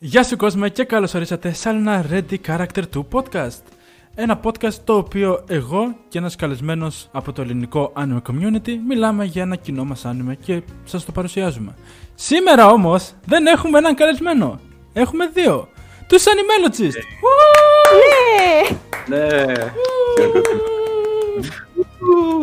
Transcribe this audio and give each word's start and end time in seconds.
Γεια 0.00 0.24
σου 0.24 0.36
κόσμο 0.36 0.68
και 0.68 0.84
καλώς 0.84 1.14
ορίσατε 1.14 1.52
σε 1.52 1.68
άλλο 1.68 1.78
ένα 1.78 2.04
Ready 2.10 2.36
Character 2.46 2.82
2 2.94 3.02
podcast. 3.12 3.62
Ένα 4.14 4.40
podcast 4.44 4.72
το 4.84 4.96
οποίο 4.96 5.44
εγώ 5.48 5.94
και 6.08 6.18
ένας 6.18 6.36
καλεσμένος 6.36 7.08
από 7.12 7.32
το 7.32 7.42
ελληνικό 7.42 7.92
anime 7.96 8.22
community 8.30 8.70
μιλάμε 8.88 9.24
για 9.24 9.42
ένα 9.42 9.56
κοινό 9.56 9.84
μας 9.84 10.04
anime 10.06 10.34
και 10.40 10.62
σας 10.84 11.04
το 11.04 11.12
παρουσιάζουμε. 11.12 11.74
Σήμερα 12.14 12.66
όμως 12.66 13.12
δεν 13.24 13.46
έχουμε 13.46 13.78
έναν 13.78 13.94
καλεσμένο. 13.94 14.60
Έχουμε 14.92 15.26
δύο. 15.26 15.68
Τους 16.08 16.24
Animologist. 16.24 16.92
Ναι. 19.08 19.52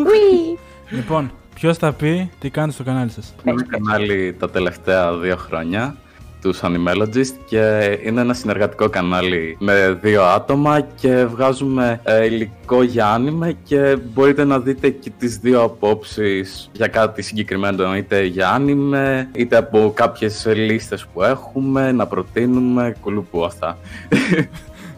Ουι. 0.06 0.58
Λοιπόν, 0.90 1.32
ποιος 1.56 1.78
θα 1.78 1.94
πει 1.94 2.32
τι 2.40 2.50
κάνετε 2.50 2.74
στο 2.74 2.84
κανάλι 2.84 3.10
σας; 3.10 3.34
Είναι 3.44 3.52
ένα 3.52 3.66
κανάλι 3.66 4.34
τα 4.34 4.50
τελευταία 4.50 5.14
δύο 5.14 5.36
χρόνια 5.36 5.98
τους 6.46 6.60
Animologist 6.64 7.34
και 7.46 7.98
είναι 8.04 8.22
ένα 8.22 8.34
συνεργατικό 8.34 8.90
κανάλι 8.90 9.58
με 9.60 9.98
δύο 10.02 10.24
άτομα 10.24 10.82
και 10.82 11.26
βγάζουμε 11.26 12.00
ε, 12.04 12.26
υλικό 12.26 12.84
για 12.84 13.08
anime 13.08 13.56
και 13.64 13.98
μπορείτε 14.14 14.44
να 14.44 14.60
δείτε 14.60 14.90
και 14.90 15.12
τις 15.18 15.38
δύο 15.38 15.62
απόψεις 15.64 16.70
για 16.74 16.88
κάτι 16.88 17.22
συγκεκριμένο 17.22 17.96
είτε 17.96 18.24
για 18.24 18.50
anime 18.50 19.30
είτε 19.36 19.56
από 19.56 19.92
κάποιες 19.96 20.46
λίστες 20.56 21.06
που 21.14 21.24
έχουμε 21.24 21.92
να 21.92 22.08
προτείνουμε 22.08 22.96
κουλουπού 23.02 23.46
αυτά. 23.46 23.78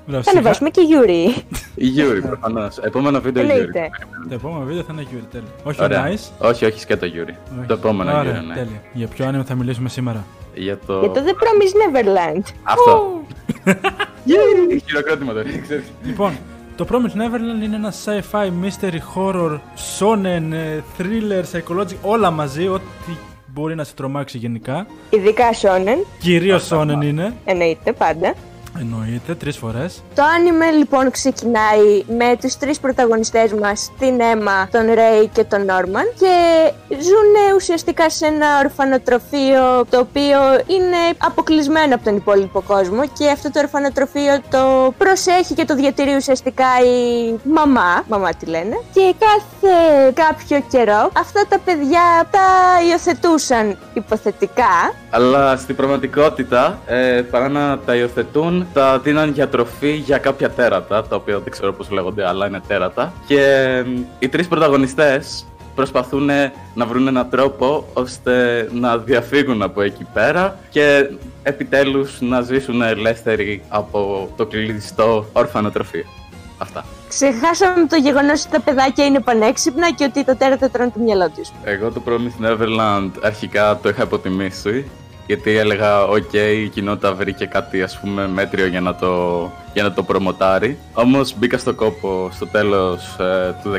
Μπράβο, 0.10 0.24
Θα 0.24 0.30
σιγά- 0.30 0.42
ανεβάσουμε 0.42 0.70
και 0.70 0.82
Yuri. 0.82 1.36
Η 1.76 1.86
Yuri 1.88 2.22
προφανώς. 2.22 2.78
Επόμενο 2.78 3.22
βίντεο 3.22 3.44
Yuri. 3.44 3.60
Εννοείται. 3.60 3.90
Το 4.30 4.34
επόμενο 4.34 4.66
βίντεο 4.66 4.84
θα 4.84 4.94
είναι 4.94 5.06
Yuri, 5.12 5.24
τέλεια. 5.32 5.48
Όχι 5.64 5.84
Ωραία. 5.84 6.08
nice. 6.08 6.46
Όχι, 6.48 6.66
όχι 6.66 6.80
σκέτο 6.80 7.06
Yuri. 7.06 7.36
όχι. 7.58 7.68
Το 7.68 7.74
επόμενο 7.74 8.10
Ωραία, 8.12 8.24
Yuri, 8.24 8.46
ναι. 8.48 8.54
τέλεια. 8.54 8.82
Για 8.94 9.08
ποιο 9.08 9.28
anime 9.30 9.46
θα 9.46 9.56
μιλήσουμε 9.56 9.90
σήμερα; 9.90 10.26
Για 10.58 10.80
το... 10.86 11.00
Για 11.00 11.10
το 11.10 11.22
The 11.26 11.30
Promised 11.32 11.96
Neverland. 11.98 12.44
Αυτό. 12.64 13.22
Yay! 14.28 14.78
Χειροκρότημα 14.86 15.34
τώρα, 15.34 15.46
ξέρεις. 15.64 15.86
Λοιπόν, 16.06 16.38
το 16.76 16.88
Promised 16.92 17.18
Neverland 17.18 17.64
είναι 17.64 17.76
ένα 17.76 17.94
sci-fi, 18.06 18.46
mystery, 18.46 19.00
horror, 19.16 19.60
shonen, 20.00 20.52
ε, 20.52 20.80
thriller, 20.98 21.44
psychological, 21.52 21.96
όλα 22.02 22.32
μαζί, 22.32 22.68
ό,τι 22.68 23.12
μπορεί 23.46 23.76
να 23.76 23.84
σε 23.84 23.94
τρομάξει 23.94 24.38
γενικά. 24.38 24.88
Ειδικά 25.10 25.44
Shonen. 25.62 26.06
Κυρίως 26.20 26.70
shonen 26.72 27.04
είναι, 27.04 27.34
Εννοείται 27.46 27.94
πάντα. 27.94 28.34
Εννοείται, 28.80 29.36
τρεις 29.36 29.58
φορές. 29.58 30.04
Το 30.16 30.24
άνιμε 30.38 30.72
λοιπόν 30.72 31.12
ξεκινάει 31.12 32.04
με 32.18 32.38
τους 32.42 32.58
τρεις 32.58 32.80
πρωταγωνιστές 32.80 33.54
μας, 33.54 33.92
την 34.00 34.20
Έμα, 34.20 34.68
τον 34.72 34.86
Ρέι 34.94 35.28
και 35.34 35.44
τον 35.44 35.66
Νόρμαν 35.66 36.06
και 36.20 36.36
ζουν 36.90 37.56
ουσιαστικά 37.56 38.10
σε 38.10 38.26
ένα 38.26 38.48
ορφανοτροφείο 38.64 39.86
το 39.90 40.00
οποίο 40.00 40.40
είναι 40.54 41.02
αποκλεισμένο 41.18 41.96
από 41.96 42.04
τον 42.04 42.16
υπόλοιπο 42.16 42.62
κόσμο 42.62 43.02
και 43.18 43.30
αυτό 43.30 43.52
το 43.52 43.60
ορφανοτροφείο 43.60 44.42
το 44.50 44.94
προσέχει 44.98 45.54
και 45.54 45.66
το 45.66 45.76
διατηρεί 45.76 46.16
ουσιαστικά 46.16 46.68
η 46.86 47.34
μαμά, 47.44 48.04
μαμά 48.08 48.34
τη 48.34 48.46
λένε 48.46 48.76
και 48.94 49.14
κάθε 49.20 50.14
κάποιο 50.14 50.64
καιρό 50.70 51.12
αυτά 51.14 51.46
τα 51.50 51.60
παιδιά 51.66 52.28
τα 52.32 52.48
υιοθετούσαν 52.90 53.78
υποθετικά 53.94 54.94
Αλλά 55.10 55.58
στην 55.58 55.76
πραγματικότητα, 55.76 56.80
ε, 56.86 57.22
παρά 57.32 57.50
να 57.50 57.80
τα 57.80 57.96
υιοθετούν, 57.96 58.67
τα 58.74 59.00
δίναν 59.00 59.32
για 59.32 59.48
τροφή 59.48 59.92
για 59.92 60.18
κάποια 60.18 60.50
τέρατα, 60.50 61.04
τα 61.04 61.16
οποία 61.16 61.40
δεν 61.40 61.52
ξέρω 61.52 61.74
πώς 61.74 61.90
λέγονται, 61.90 62.28
αλλά 62.28 62.48
είναι 62.48 62.62
τέρατα. 62.68 63.14
Και 63.28 63.42
ε, 63.42 63.86
οι 64.20 64.28
τρεις 64.30 64.48
πρωταγωνιστές 64.48 65.46
προσπαθούν 65.76 66.30
να 66.74 66.86
βρουν 66.86 67.08
έναν 67.08 67.30
τρόπο 67.30 67.86
ώστε 67.94 68.68
να 68.74 68.98
διαφύγουν 68.98 69.62
από 69.62 69.82
εκεί 69.82 70.06
πέρα 70.14 70.60
και 70.70 71.10
επιτέλους 71.44 72.22
να 72.22 72.42
ζήσουν 72.42 72.82
ελεύθεροι 72.82 73.64
από 73.70 74.30
το 74.36 74.46
κλειστό 74.46 75.26
ορφανοτροφείο. 75.34 76.06
Αυτά. 76.58 76.86
Ξεχάσαμε 77.08 77.88
το 77.88 77.96
γεγονός 77.96 78.42
ότι 78.42 78.52
τα 78.52 78.62
παιδάκια 78.62 79.06
είναι 79.06 79.20
πανέξυπνα 79.20 79.92
και 79.92 80.04
ότι 80.04 80.26
το 80.26 80.36
τέρατα 80.36 80.70
τρώνε 80.70 80.90
το 80.90 81.00
μυαλό 81.00 81.30
τους. 81.36 81.52
Εγώ 81.64 81.92
το 81.92 82.02
Promised 82.06 82.46
Neverland 82.46 83.12
αρχικά 83.22 83.80
το 83.82 83.90
είχα 83.90 84.04
υποτιμήσει 84.04 84.86
γιατί 85.28 85.58
έλεγα 85.58 86.04
οκ, 86.04 86.34
η 86.34 86.70
κοινότητα 86.70 87.14
βρήκε 87.14 87.46
κάτι 87.46 87.82
ας 87.82 88.00
πούμε 88.00 88.28
μέτριο 88.28 88.68
για 88.68 88.82
να 88.82 88.96
το, 88.96 89.44
για 89.74 89.84
να 89.84 89.94
το 89.94 90.04
προμοτάρει. 90.04 90.78
Όμως 90.94 91.38
μπήκα 91.38 91.58
στο 91.58 91.74
κόπο 91.74 92.30
στο 92.32 92.48
τέλος 92.48 93.18
ε, 93.20 93.56
του 93.64 93.72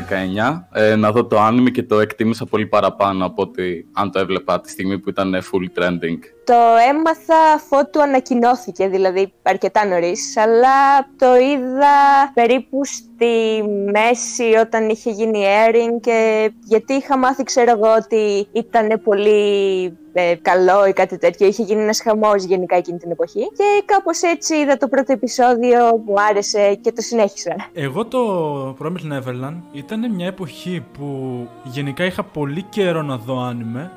19 0.43 0.63
ε, 0.73 0.95
να 0.95 1.11
δω 1.11 1.25
το 1.25 1.47
anime 1.47 1.71
και 1.71 1.83
το 1.83 1.99
εκτίμησα 1.99 2.45
πολύ 2.45 2.65
παραπάνω 2.65 3.25
από 3.25 3.41
ότι 3.41 3.87
αν 3.93 4.11
το 4.11 4.19
έβλεπα 4.19 4.61
τη 4.61 4.69
στιγμή 4.69 4.99
που 4.99 5.09
ήταν 5.09 5.35
full 5.35 5.79
trending. 5.79 6.19
Το 6.43 6.55
έμαθα 6.89 7.53
αφότου 7.55 8.01
ανακοινώθηκε, 8.01 8.87
δηλαδή 8.87 9.33
αρκετά 9.41 9.85
νωρίς, 9.85 10.37
αλλά 10.37 11.07
το 11.17 11.35
είδα 11.35 11.95
περίπου 12.33 12.85
στη 12.85 13.63
μέση 13.91 14.55
όταν 14.61 14.89
είχε 14.89 15.11
γίνει 15.11 15.43
airing 15.45 15.99
και 16.01 16.51
γιατί 16.63 16.93
είχα 16.93 17.17
μάθει, 17.17 17.43
ξέρω 17.43 17.71
εγώ, 17.71 17.95
ότι 17.95 18.47
ήταν 18.51 19.01
πολύ 19.03 19.97
ε, 20.13 20.35
καλό 20.41 20.85
ή 20.85 20.93
κάτι 20.93 21.17
τέτοιο. 21.17 21.47
Είχε 21.47 21.63
γίνει 21.63 21.81
ένας 21.81 22.01
χαμός 22.01 22.43
γενικά 22.43 22.75
εκείνη 22.75 22.97
την 22.97 23.11
εποχή. 23.11 23.51
Και 23.57 23.83
κάπως 23.85 24.21
έτσι 24.21 24.55
είδα 24.55 24.77
το 24.77 24.87
πρώτο 24.87 25.11
επεισόδιο, 25.11 25.88
μου 26.05 26.21
άρεσε 26.29 26.75
και 26.75 26.91
το 26.91 27.01
συνέχισα. 27.01 27.55
Εγώ 27.73 28.05
το 28.05 28.75
Promised 28.81 29.13
Neverland 29.13 29.57
ήταν 29.71 30.11
μια 30.13 30.25
εποχή 30.25 30.83
που 30.97 31.47
γενικά 31.63 32.05
είχα 32.05 32.23
πολύ 32.23 32.61
καιρό 32.61 33.01
να 33.01 33.17
δω 33.17 33.49
anime 33.49 33.89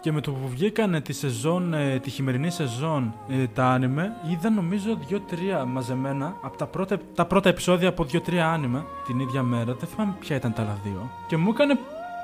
και 0.00 0.12
με 0.12 0.20
το 0.20 0.30
που 0.30 0.48
βγήκανε 0.48 1.00
τη 1.00 1.12
σεζόν, 1.12 1.74
ε, 1.74 1.98
τη 1.98 2.10
χειμερινή 2.10 2.50
σεζόν 2.50 3.14
ε, 3.28 3.46
τα 3.54 3.78
anime 3.78 4.30
είδα 4.30 4.50
νομίζω 4.50 4.98
2-3 5.10 5.16
μαζεμένα 5.66 6.36
από 6.42 6.56
τα 6.56 6.66
πρώτα, 6.66 6.98
τα 7.14 7.24
πρώτα 7.24 7.48
επεισόδια 7.48 7.88
από 7.88 8.06
2-3 8.12 8.16
anime 8.16 8.82
την 9.06 9.20
ίδια 9.20 9.42
μέρα. 9.42 9.76
Δεν 9.78 9.88
θυμάμαι 9.88 10.14
ποια 10.20 10.36
ήταν 10.36 10.52
τα 10.52 10.62
άλλα 10.62 10.78
δύο. 10.84 11.10
Και 11.28 11.36
μου 11.36 11.50
έκανε 11.50 11.78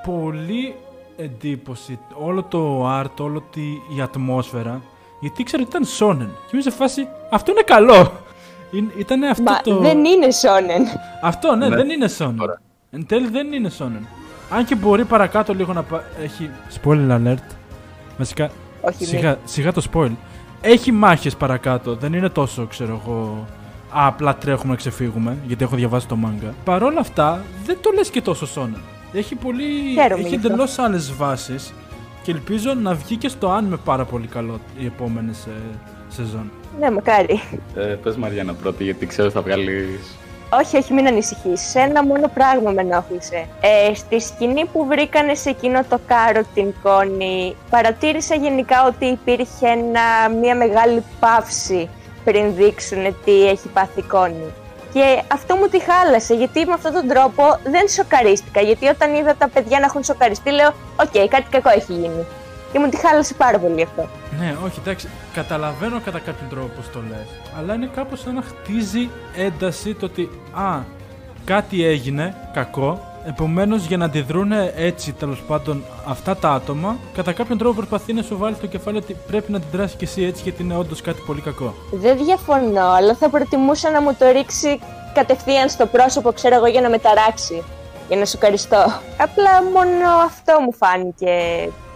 πολύ 0.07 0.75
εντύπωση 1.17 1.99
όλο 2.15 2.43
το 2.43 2.91
art, 3.01 3.17
όλο 3.19 3.43
τη, 3.51 3.63
η 3.97 4.01
ατμόσφαιρα 4.03 4.83
γιατί 5.21 5.41
ήξερα 5.41 5.63
ότι 5.63 5.77
ήταν 5.77 5.89
shonen. 5.99 6.29
Και 6.47 6.51
είμαι 6.53 6.63
σε 6.63 6.71
φάση 6.71 7.09
αυτό 7.31 7.51
είναι 7.51 7.63
καλό. 7.63 8.13
Ήταν 8.99 9.23
αυτό 9.23 9.43
Μα 9.43 9.61
το... 9.61 9.79
δεν 9.79 10.05
είναι 10.05 10.27
Shonen. 10.27 10.99
Αυτό 11.23 11.55
ναι, 11.55 11.69
Ναι. 11.69 11.77
δεν 11.77 11.89
είναι 11.91 12.09
Shonen. 12.19 12.35
Ωραία. 12.39 12.61
Εν 12.91 13.07
τέλει 13.07 13.29
δεν 13.29 13.53
είναι 13.53 13.71
Shonen. 13.79 14.07
Αν 14.51 14.65
και 14.65 14.75
μπορεί 14.75 15.05
παρακάτω 15.05 15.55
λίγο 15.55 15.73
να 15.73 15.83
πα... 15.83 16.05
έχει. 16.23 16.51
Spoiler 16.83 17.11
alert. 17.11 17.45
Βασικά. 18.19 18.51
Όχι, 18.81 19.05
Σιγά, 19.05 19.39
σιγά 19.45 19.73
το 19.73 19.83
spoil. 19.93 20.11
Έχει 20.61 20.93
μάχες 20.93 21.37
παρακάτω. 21.37 21.95
Δεν 21.97 22.13
είναι 22.13 22.29
τόσο, 22.29 22.67
ξέρω 22.67 23.01
εγώ. 23.05 23.47
Α, 23.91 24.07
απλά 24.07 24.37
τρέχουμε 24.37 24.71
να 24.71 24.77
ξεφύγουμε. 24.77 25.37
Γιατί 25.47 25.65
έχω 25.65 25.77
διαβάσει 25.77 26.07
το 26.09 26.19
manga. 26.25 26.51
Παρ' 26.65 26.83
όλα 26.83 27.01
αυτά, 27.01 27.43
δεν 27.65 27.79
το 27.81 27.91
λες 27.95 28.11
και 28.11 28.21
τόσο 28.23 28.47
Shonen. 28.55 28.79
Έχει 29.13 29.35
πολύ. 29.35 29.65
Χαίρομαι 29.95 30.21
έχει 30.21 30.29
γι' 30.29 30.35
αυτό. 30.37 30.49
εντελώς 30.49 30.79
άλλες 30.79 31.13
βάσεις. 31.17 31.73
Και 32.23 32.31
ελπίζω 32.31 32.75
να 32.75 32.95
βγει 32.95 33.17
και 33.17 33.29
στο 33.29 33.57
anime 33.59 33.79
πάρα 33.85 34.05
πολύ 34.05 34.27
καλό 34.27 34.59
οι 34.79 34.87
επόμενες 34.87 35.47
σεζόν. 36.09 36.51
Ναι, 36.79 36.91
μακάρι. 36.91 37.43
Ε, 37.77 37.83
πες 37.83 38.17
Μαριάννα 38.17 38.55
πρώτη 38.55 38.85
γιατί 38.85 39.07
ξέρω 39.07 39.31
θα 39.31 39.43
βγάλεις... 39.43 40.17
Όχι, 40.51 40.77
όχι, 40.77 40.93
μην 40.93 41.07
ανησυχείς. 41.07 41.75
Ένα 41.75 42.05
μόνο 42.05 42.31
πράγμα 42.35 42.71
με 42.71 42.81
ενόχλησε. 42.81 43.47
Ε, 43.61 43.95
στη 43.95 44.21
σκηνή 44.21 44.65
που 44.73 44.87
βρήκανε 44.87 45.35
σε 45.35 45.51
εκείνο 45.51 45.85
το 45.89 46.01
κάρο 46.07 46.43
την 46.55 46.75
Κόνη, 46.83 47.57
παρατήρησα 47.71 48.35
γενικά 48.35 48.87
ότι 48.87 49.07
υπήρχε 49.07 49.67
ένα, 49.67 50.37
μια 50.41 50.55
μεγάλη 50.57 51.03
παύση 51.21 51.89
πριν 52.25 52.55
δείξουν 52.55 53.17
τι 53.25 53.49
έχει 53.49 53.69
πάθει 53.69 54.01
η 54.01 54.03
Κόνη. 54.03 54.53
Και 54.93 55.23
αυτό 55.33 55.57
μου 55.57 55.67
τη 55.67 55.79
χάλασε, 55.81 56.35
γιατί 56.35 56.67
με 56.67 56.73
αυτόν 56.73 56.93
τον 56.93 57.09
τρόπο 57.09 57.43
δεν 57.65 57.89
σοκαρίστηκα. 57.89 58.61
Γιατί 58.61 58.87
όταν 58.87 59.15
είδα 59.15 59.35
τα 59.35 59.49
παιδιά 59.49 59.79
να 59.79 59.85
έχουν 59.85 60.05
σοκαριστεί, 60.05 60.51
λέω: 60.51 60.73
Οκ, 60.97 61.29
κάτι 61.29 61.47
κακό 61.51 61.71
έχει 61.71 61.93
γίνει. 61.93 62.27
Και 62.73 62.79
μου 62.79 62.89
τη 62.89 62.97
χάλασε 62.97 63.35
πάρα 63.35 63.59
πολύ 63.59 63.83
αυτό. 63.83 64.09
Ναι, 64.39 64.57
όχι, 64.65 64.79
εντάξει, 64.81 65.09
καταλαβαίνω 65.35 66.01
κατά 66.05 66.19
κάποιον 66.19 66.49
τρόπο 66.49 66.67
πώς 66.77 66.91
το 66.93 67.01
λες, 67.09 67.27
αλλά 67.59 67.75
είναι 67.75 67.91
κάπως 67.95 68.21
σαν 68.21 68.35
να 68.35 68.43
χτίζει 68.43 69.11
ένταση 69.37 69.95
το 69.95 70.07
ότι 70.07 70.31
«Α, 70.53 70.79
κάτι 71.45 71.85
έγινε, 71.85 72.35
κακό, 72.53 73.01
επομένως 73.27 73.85
για 73.87 73.97
να 73.97 74.05
αντιδρούν 74.05 74.53
έτσι 74.77 75.13
τέλος 75.13 75.43
πάντων 75.47 75.85
αυτά 76.07 76.37
τα 76.37 76.51
άτομα, 76.51 76.97
κατά 77.15 77.33
κάποιον 77.33 77.59
τρόπο 77.59 77.75
προσπαθεί 77.75 78.13
να 78.13 78.23
σου 78.23 78.37
βάλει 78.37 78.55
στο 78.55 78.67
κεφάλι 78.67 78.97
ότι 78.97 79.17
πρέπει 79.27 79.51
να 79.53 79.57
αντιδράσεις 79.57 79.97
και 79.97 80.05
εσύ 80.05 80.23
έτσι 80.23 80.43
γιατί 80.43 80.63
είναι 80.63 80.77
όντως 80.77 81.01
κάτι 81.01 81.23
πολύ 81.27 81.41
κακό». 81.41 81.75
Δεν 81.93 82.17
διαφωνώ, 82.25 82.87
αλλά 82.89 83.15
θα 83.15 83.29
προτιμούσα 83.29 83.91
να 83.91 84.01
μου 84.01 84.15
το 84.19 84.31
ρίξει 84.31 84.79
κατευθείαν 85.15 85.69
στο 85.69 85.87
πρόσωπο, 85.87 86.33
ξέρω 86.33 86.55
εγώ, 86.55 86.67
για 86.67 86.81
να 86.81 86.89
με 86.89 86.99
ταράξει. 86.99 87.63
Για 88.09 88.17
να 88.17 88.25
σοκαριστώ. 88.25 88.85
Απλά 89.19 89.63
μόνο 89.75 90.09
αυτό 90.25 90.61
μου 90.61 90.73
φάνηκε 90.73 91.33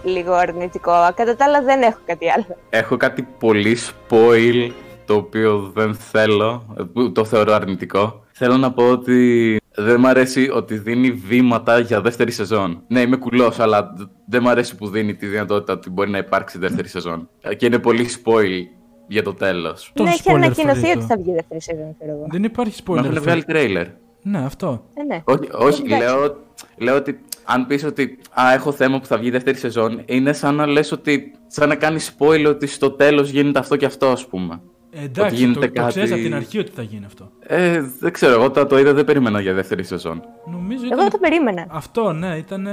λίγο 0.05 0.33
αρνητικό. 0.33 0.93
Κατά 1.15 1.37
τα 1.37 1.45
άλλα 1.45 1.63
δεν 1.63 1.83
έχω 1.83 1.99
κάτι 2.07 2.31
άλλο. 2.31 2.57
Έχω 2.71 2.97
κάτι 2.97 3.23
πολύ 3.39 3.77
spoil 3.79 4.71
το 5.07 5.15
οποίο 5.15 5.71
δεν 5.75 5.95
θέλω, 5.95 6.75
ε, 6.79 6.83
που 6.93 7.13
το 7.13 7.25
θεωρώ 7.25 7.53
αρνητικό. 7.53 8.25
Θέλω 8.33 8.57
να 8.57 8.73
πω 8.73 8.91
ότι 8.91 9.57
δεν 9.75 10.01
μ' 10.01 10.07
αρέσει 10.07 10.51
ότι 10.55 10.79
δίνει 10.79 11.11
βήματα 11.11 11.79
για 11.79 12.01
δεύτερη 12.01 12.31
σεζόν. 12.31 12.83
Ναι, 12.89 13.01
είμαι 13.01 13.17
κουλός, 13.17 13.59
αλλά 13.61 13.93
δ- 13.97 14.03
δεν 14.27 14.43
μ' 14.43 14.49
αρέσει 14.49 14.77
που 14.77 14.89
δίνει 14.89 15.15
τη 15.15 15.27
δυνατότητα 15.27 15.73
ότι 15.73 15.91
μπορεί 15.91 16.11
να 16.11 16.19
υπάρξει 16.19 16.59
δεύτερη 16.59 16.89
σεζόν. 16.89 17.29
Ε, 17.41 17.55
Και 17.55 17.67
είναι 17.67 17.79
πολύ 17.79 18.07
spoil 18.25 18.61
για 19.09 19.23
το 19.23 19.35
τέλος. 19.35 19.93
Ναι, 19.95 20.05
Τόσο 20.05 20.13
έχει 20.17 20.23
spoiler 20.27 20.35
ανακοινωθεί 20.35 20.81
free 20.81 20.91
ότι 20.91 20.99
το. 20.99 21.07
θα 21.07 21.17
βγει 21.17 21.33
δεύτερη 21.33 21.61
σεζόν, 21.63 21.95
ξέρω 21.99 22.13
εγώ. 22.17 22.27
Δεν 22.31 22.43
υπάρχει 22.45 22.83
Μα 22.87 22.95
spoiler. 22.95 23.05
έχουν 23.05 23.17
free. 23.19 23.23
βγάλει 23.23 23.45
τρέιλερ. 23.45 23.87
Ναι, 24.23 24.39
αυτό. 24.45 24.85
Ε, 24.95 25.03
ναι. 25.03 25.23
Όχι, 25.25 25.49
όχι 25.53 25.83
Εντάξει. 25.85 26.07
λέω, 26.07 26.37
λέω 26.77 26.97
ότι 26.97 27.21
αν 27.45 27.67
πεις 27.67 27.85
ότι 27.85 28.19
α, 28.41 28.53
έχω 28.53 28.73
θέμα 28.73 28.99
που 29.01 29.07
θα 29.07 29.19
βγει 29.19 29.31
δεύτερη 29.31 29.57
σεζόν, 29.57 30.03
είναι 30.07 30.33
σαν 30.33 30.55
να 30.55 30.67
λες 30.67 30.93
ότι, 30.93 31.33
σαν 31.47 31.69
να 31.69 31.75
κάνεις 31.75 32.17
spoil 32.19 32.45
ότι 32.49 32.67
στο 32.67 32.91
τέλος 32.91 33.31
γίνεται 33.31 33.59
αυτό 33.59 33.77
και 33.77 33.87
αυτό, 33.87 34.07
ας 34.07 34.27
πούμε. 34.27 34.61
Ε, 34.91 35.05
εντάξει, 35.05 35.35
γίνεται 35.35 35.61
το, 35.61 35.67
το 35.67 35.73
κάτι- 35.73 35.89
ξέρεις 35.89 36.13
από 36.13 36.23
την 36.23 36.35
αρχή 36.35 36.59
ότι 36.59 36.71
θα 36.75 36.83
γίνει 36.83 37.05
αυτό. 37.05 37.31
Ε, 37.41 37.81
δεν 37.99 38.13
ξέρω, 38.13 38.33
εγώ 38.35 38.45
όταν 38.45 38.69
το 38.69 38.79
είδα 38.79 38.93
δεν 38.93 39.05
περίμενα 39.05 39.41
για 39.41 39.53
δεύτερη 39.55 39.85
σεζόν. 39.85 40.23
Νομίζω 40.51 40.85
Εγώ 40.85 40.95
ήταν... 40.95 41.11
το 41.11 41.19
περίμενα. 41.19 41.67
Αυτό, 41.71 42.13
ναι, 42.13 42.37
ήταν 42.37 42.69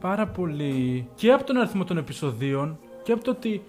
πάρα 0.00 0.26
πολύ... 0.26 1.08
Και 1.14 1.32
από 1.32 1.44
τον 1.44 1.56
αριθμό 1.56 1.84
των 1.84 1.96
επεισοδίων 1.96 2.78
και 3.02 3.12
από 3.12 3.24
το 3.24 3.30
ότι 3.30 3.62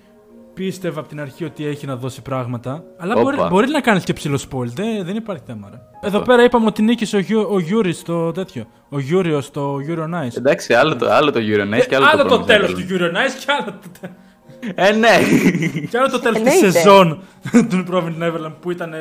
πίστευα 0.64 1.00
από 1.00 1.10
την 1.10 1.22
αρχή 1.22 1.44
ότι 1.46 1.66
έχει 1.66 1.86
να 1.86 1.96
δώσει 1.96 2.22
πράγματα. 2.22 2.84
Αλλά 2.98 3.14
Όπα. 3.14 3.22
μπορεί, 3.24 3.38
μπορεί 3.50 3.68
να 3.70 3.82
κάνεις 3.82 4.04
και 4.04 4.14
ψηλό 4.14 4.40
spoil, 4.50 4.66
δεν, 4.66 5.06
δεν 5.06 5.16
υπάρχει 5.16 5.44
θέμα. 5.46 5.70
Ρε. 5.72 5.78
Εδώ 6.08 6.20
πέρα 6.20 6.44
είπαμε 6.44 6.66
ότι 6.66 6.82
νίκησε 6.82 7.16
ο, 7.16 7.20
Γιου, 7.20 7.48
ο 7.52 7.60
Γιούρι 7.60 7.94
στο 7.94 8.32
τέτοιο. 8.32 8.66
Ο 8.90 9.00
Γιούριος 9.00 9.46
στο 9.46 9.76
Euro 9.90 10.04
Nice. 10.04 10.38
Εντάξει, 10.38 10.74
άλλο 10.74 10.96
το, 10.96 11.12
άλλο 11.12 11.32
το 11.32 11.40
Euronase 11.40 11.86
και 11.90 11.96
άλλο, 11.96 12.06
άλλο 12.12 12.24
το 12.26 12.36
Promised 12.42 12.46
τέλος 12.46 12.72
Neverland. 12.72 12.88
του 12.88 12.96
Euro 12.98 13.08
Nice 13.08 13.36
και 13.46 13.52
άλλο 13.60 13.80
το, 13.82 13.90
τε- 14.02 14.12
Ε, 14.76 14.92
ναι. 14.92 15.10
και 15.90 15.98
άλλο 15.98 16.10
το 16.10 16.20
τέλος 16.20 16.40
της 16.42 16.54
Εννοείται. 16.54 16.70
σεζόν 16.80 17.20
του 17.70 17.84
Promised 17.92 18.24
Neverland 18.24 18.54
που 18.62 18.72
ήταν 18.72 18.94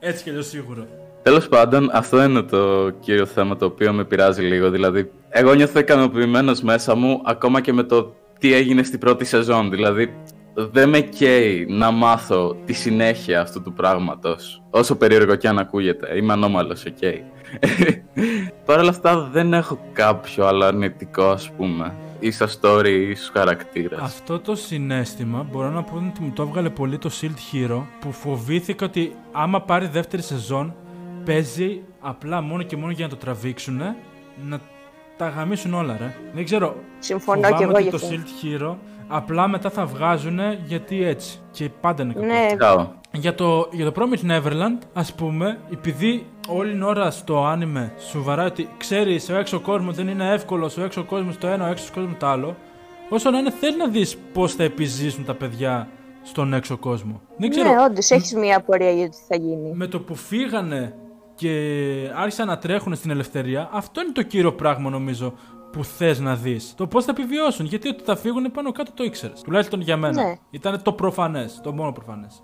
έτσι 0.00 0.24
και 0.24 0.30
αλλιώς 0.30 0.46
σίγουρο. 0.48 0.86
Τέλος 1.22 1.48
πάντων, 1.48 1.90
αυτό 1.92 2.22
είναι 2.22 2.42
το 2.42 2.90
κύριο 3.00 3.26
θέμα 3.26 3.56
το 3.56 3.64
οποίο 3.64 3.92
με 3.92 4.04
πειράζει 4.04 4.42
λίγο. 4.42 4.70
Δηλαδή, 4.70 5.10
εγώ 5.28 5.54
νιώθω 5.54 5.78
ικανοποιημένος 5.78 6.60
μέσα 6.62 6.94
μου 6.94 7.20
ακόμα 7.24 7.60
και 7.60 7.72
με 7.72 7.82
το 7.82 8.14
τι 8.38 8.54
έγινε 8.54 8.82
στην 8.82 8.98
πρώτη 8.98 9.24
σεζόν. 9.24 9.70
Δηλαδή, 9.70 10.14
δεν 10.68 10.88
με 10.88 11.00
καίει 11.00 11.66
να 11.68 11.90
μάθω 11.90 12.56
τη 12.64 12.72
συνέχεια 12.72 13.40
αυτού 13.40 13.62
του 13.62 13.72
πράγματος. 13.72 14.62
Όσο 14.70 14.96
περίεργο 14.96 15.34
και 15.34 15.48
αν 15.48 15.58
ακούγεται. 15.58 16.16
Είμαι 16.16 16.32
ανώμαλος, 16.32 16.84
οκ. 16.84 16.98
Παρ' 18.66 18.78
όλα 18.78 18.88
αυτά, 18.88 19.28
δεν 19.32 19.52
έχω 19.52 19.78
κάποιο 19.92 20.46
άλλο 20.46 20.64
αρνητικό, 20.64 21.24
ας 21.24 21.50
πούμε. 21.50 21.94
Ή 22.18 22.30
στα 22.30 22.48
story 22.48 23.06
ή 23.10 23.14
στους 23.14 23.30
χαρακτήρες. 23.34 23.98
Αυτό 23.98 24.38
το 24.40 24.54
συναίσθημα 24.54 25.46
μπορώ 25.50 25.70
να 25.70 25.82
πω 25.82 25.96
ότι 25.96 26.22
μου 26.22 26.32
το 26.34 26.42
έβγαλε 26.42 26.70
πολύ 26.70 26.98
το 26.98 27.10
Shield 27.20 27.54
Hero 27.54 27.82
που 28.00 28.12
φοβήθηκα 28.12 28.84
ότι 28.84 29.14
άμα 29.32 29.60
πάρει 29.60 29.86
δεύτερη 29.86 30.22
σεζόν 30.22 30.74
παίζει 31.24 31.80
απλά 32.00 32.40
μόνο 32.40 32.62
και 32.62 32.76
μόνο 32.76 32.92
για 32.92 33.04
να 33.04 33.10
το 33.10 33.16
τραβήξουν 33.16 33.80
να 34.48 34.60
τα 35.16 35.28
γαμήσουν 35.28 35.74
όλα 35.74 35.96
ρε. 36.00 36.14
Δεν 36.34 36.44
ξέρω. 36.44 36.76
Συμφωνώ 36.98 37.40
φοβάμαι 37.40 37.58
και 37.58 37.64
εγώ 37.64 37.72
ότι 37.72 37.82
γι' 37.82 37.90
το 37.90 37.96
αυτό. 37.96 38.08
Shield 38.08 38.44
Hero 38.44 38.76
απλά 39.10 39.48
μετά 39.48 39.70
θα 39.70 39.86
βγάζουν 39.86 40.38
γιατί 40.64 41.04
έτσι. 41.04 41.38
Και 41.50 41.70
πάντα 41.80 42.02
είναι 42.02 42.12
κακό. 42.12 42.26
Ναι, 42.26 42.46
Τσάω. 42.58 42.88
Για 43.12 43.34
το, 43.34 43.68
για 43.70 43.92
το 43.92 43.92
Promised 43.96 44.30
Neverland, 44.30 44.78
ας 44.92 45.14
πούμε, 45.14 45.58
επειδή 45.72 46.26
όλη 46.48 46.70
την 46.70 46.82
ώρα 46.82 47.10
στο 47.10 47.44
άνιμε 47.44 47.92
σου 47.98 48.22
βαράει 48.22 48.46
ότι 48.46 48.68
ξέρεις 48.76 49.28
ο 49.28 49.34
έξω 49.34 49.60
κόσμος 49.60 49.96
δεν 49.96 50.08
είναι 50.08 50.32
εύκολος, 50.32 50.76
ο 50.76 50.82
έξω 50.82 51.04
κόσμος 51.04 51.38
το 51.38 51.46
ένα, 51.46 51.66
ο 51.66 51.70
έξω 51.70 51.92
κόσμος 51.94 52.14
το 52.18 52.26
άλλο, 52.26 52.56
όσο 53.08 53.30
να 53.30 53.38
είναι 53.38 53.50
θέλεις 53.50 53.76
να 53.76 53.88
δεις 53.88 54.16
πώς 54.32 54.54
θα 54.54 54.62
επιζήσουν 54.62 55.24
τα 55.24 55.34
παιδιά 55.34 55.88
στον 56.22 56.54
έξω 56.54 56.76
κόσμο. 56.76 57.20
Δεν 57.36 57.50
ξέρω, 57.50 57.68
ναι, 57.68 57.82
όντω 57.82 58.00
έχεις 58.08 58.34
μία 58.34 58.56
απορία 58.56 58.90
για 58.90 59.04
το 59.04 59.10
τι 59.10 59.22
θα 59.28 59.36
γίνει. 59.36 59.72
με 59.74 59.86
το 59.86 60.00
που 60.00 60.14
φύγανε 60.14 60.94
και 61.34 61.50
άρχισαν 62.16 62.46
να 62.46 62.58
τρέχουν 62.58 62.94
στην 62.94 63.10
ελευθερία, 63.10 63.68
αυτό 63.72 64.00
είναι 64.00 64.12
το 64.12 64.22
κύριο 64.22 64.52
πράγμα 64.52 64.90
νομίζω 64.90 65.34
που 65.72 65.84
θες 65.84 66.20
να 66.20 66.34
δεις. 66.34 66.74
Το 66.76 66.86
πώς 66.86 67.04
θα 67.04 67.10
επιβιώσουν. 67.18 67.66
Γιατί 67.66 67.88
ότι 67.88 68.02
θα 68.04 68.16
φύγουν 68.16 68.50
πάνω 68.50 68.72
κάτω 68.72 68.90
το 68.94 69.04
ήξερες. 69.04 69.40
Τουλάχιστον 69.40 69.80
για 69.80 69.96
μένα. 69.96 70.22
Ναι. 70.22 70.34
Ήταν 70.50 70.82
το 70.82 70.92
προφανές. 70.92 71.60
Το 71.62 71.72
μόνο 71.72 71.92
προφανές. 71.92 72.42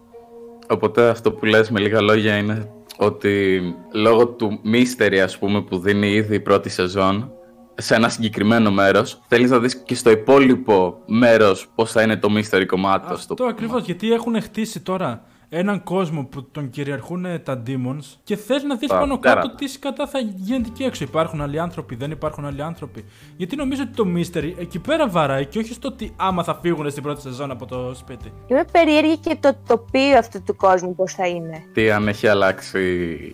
Οπότε 0.68 1.08
αυτό 1.08 1.32
που 1.32 1.44
λες 1.44 1.70
με 1.70 1.80
λίγα 1.80 2.00
λόγια 2.00 2.36
είναι 2.36 2.70
ότι 2.98 3.60
λόγω 3.92 4.26
του 4.28 4.60
mystery 4.72 5.16
ας 5.16 5.38
πούμε 5.38 5.62
που 5.62 5.78
δίνει 5.78 6.08
ήδη 6.08 6.34
η 6.34 6.40
πρώτη 6.40 6.68
σεζόν 6.68 7.30
σε 7.74 7.94
ένα 7.94 8.08
συγκεκριμένο 8.08 8.70
μέρος 8.70 9.20
θέλεις 9.28 9.50
να 9.50 9.58
δεις 9.58 9.76
και 9.76 9.94
στο 9.94 10.10
υπόλοιπο 10.10 10.98
μέρος 11.06 11.66
πώς 11.74 11.92
θα 11.92 12.02
είναι 12.02 12.16
το 12.16 12.28
mystery 12.36 12.64
κομμάτι. 12.66 13.04
ας 13.04 13.08
το 13.08 13.14
Αυτό 13.14 13.34
πούμε. 13.34 13.48
ακριβώς. 13.48 13.84
Γιατί 13.84 14.12
έχουν 14.12 14.42
χτίσει 14.42 14.80
τώρα 14.80 15.22
έναν 15.48 15.82
κόσμο 15.82 16.24
που 16.24 16.44
τον 16.50 16.70
κυριαρχούν 16.70 17.24
ε, 17.24 17.38
τα 17.38 17.62
demons 17.66 18.04
και 18.24 18.36
θες 18.36 18.62
να 18.62 18.76
δεις 18.76 18.88
Τα 18.88 18.98
πάνω 18.98 19.18
τέρατα. 19.18 19.40
κάτω 19.40 19.54
τι 19.54 19.66
σκατά 19.68 20.06
θα 20.06 20.18
γίνεται 20.18 20.68
εκεί 20.72 20.82
έξω. 20.82 21.04
Υπάρχουν 21.04 21.40
άλλοι 21.40 21.60
άνθρωποι, 21.60 21.94
δεν 21.94 22.10
υπάρχουν 22.10 22.44
άλλοι 22.46 22.62
άνθρωποι. 22.62 23.04
Γιατί 23.36 23.56
νομίζω 23.56 23.82
ότι 23.82 23.92
το 23.92 24.04
mystery 24.16 24.52
εκεί 24.58 24.78
πέρα 24.78 25.08
βαράει 25.08 25.46
και 25.46 25.58
όχι 25.58 25.72
στο 25.72 25.88
ότι 25.88 26.12
άμα 26.16 26.42
θα 26.42 26.58
φύγουν 26.62 26.90
στην 26.90 27.02
πρώτη 27.02 27.20
σεζόν 27.20 27.50
από 27.50 27.66
το 27.66 27.94
σπίτι. 27.94 28.32
Είμαι 28.46 28.64
περίεργη 28.72 29.18
και 29.18 29.36
το 29.40 29.56
τοπίο 29.66 30.18
αυτού 30.18 30.42
του 30.42 30.56
κόσμου 30.56 30.94
πώς 30.94 31.12
θα 31.14 31.26
είναι. 31.26 31.62
Τι 31.72 31.90
αν 31.90 32.08
έχει 32.08 32.26
αλλάξει 32.28 32.80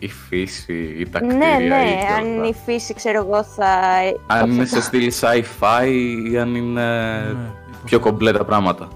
η 0.00 0.08
φύση 0.08 0.94
ή 0.99 1.08
τα 1.08 1.19
κτίρια 1.19 1.37
Ναι, 1.37 1.65
ή 1.65 1.69
ναι, 1.69 1.85
και 1.85 2.06
αν 2.19 2.38
όλα. 2.38 2.49
η 2.49 2.55
φύση, 2.65 2.94
ξέρω 2.94 3.19
εγώ, 3.19 3.43
θα. 3.44 3.69
Αν 4.26 4.50
είναι 4.50 4.65
σε 4.65 4.81
στυλ 4.82 5.12
sci-fi 5.20 5.87
ή 6.32 6.38
αν 6.38 6.55
είναι 6.55 6.81
Ναι, 6.81 7.23
πιο 7.85 7.97
υποθέτω. 7.97 8.00
κομπλέ 8.00 8.32
τα 8.32 8.44
πράγματα. 8.44 8.88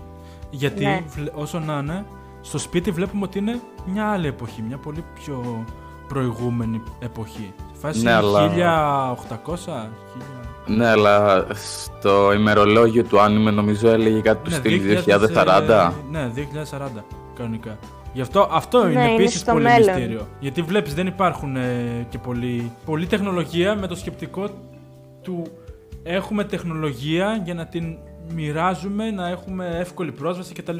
Γιατί 0.50 0.84
Ναι. 0.84 1.02
βλε- 1.16 1.32
όσο 1.34 1.58
να 1.58 1.78
είναι, 1.82 2.04
στο 2.48 2.58
σπίτι 2.58 2.90
βλέπουμε 2.90 3.22
ότι 3.24 3.38
είναι 3.38 3.60
μια 3.86 4.06
άλλη 4.10 4.26
εποχή, 4.26 4.62
μια 4.62 4.76
πολύ 4.76 5.04
πιο 5.14 5.64
προηγούμενη 6.08 6.82
εποχή. 6.98 7.52
Σε 7.72 7.78
φάση 7.80 8.02
Ναι, 8.02 8.12
αλλά- 8.12 8.48
1800, 8.48 9.16
1000... 9.66 9.90
Ναι, 10.66 10.86
αλλά 10.88 11.46
στο 11.52 12.32
ημερολόγιο 12.32 13.04
του 13.04 13.20
άνιμε 13.20 13.50
νομίζω 13.50 13.88
έλεγε 13.88 14.20
κάτι 14.20 14.44
του 14.44 14.50
Ναι, 14.50 14.56
στυλ 14.56 14.80
2000, 15.04 15.18
2040. 15.18 15.68
ε, 15.68 15.90
Ναι, 16.10 16.30
2040 16.34 17.02
κανονικά. 17.36 17.78
Γι' 18.12 18.20
αυτό 18.20 18.48
αυτό 18.52 18.84
Ναι, 18.84 18.90
είναι 18.90 19.02
είναι 19.02 19.14
επίσης 19.14 19.40
στο 19.40 19.52
πολύ 19.52 19.64
μέλλον. 19.64 19.94
μυστήριο. 19.94 20.26
Γιατί 20.40 20.62
βλέπεις 20.62 20.94
δεν 20.94 21.06
υπάρχουν 21.06 21.56
ε, 21.56 22.06
και 22.08 22.18
πολύ, 22.18 22.70
πολλή 22.84 23.06
τεχνολογία 23.06 23.74
με 23.74 23.86
το 23.86 23.94
σκεπτικό 23.94 24.48
του 25.22 25.42
έχουμε 26.02 26.44
τεχνολογία 26.44 27.40
για 27.44 27.54
να 27.54 27.66
την 27.66 27.96
μοιράζουμε, 28.34 29.10
να 29.10 29.28
έχουμε 29.28 29.76
εύκολη 29.80 30.12
πρόσβαση 30.12 30.52
κτλ. 30.54 30.78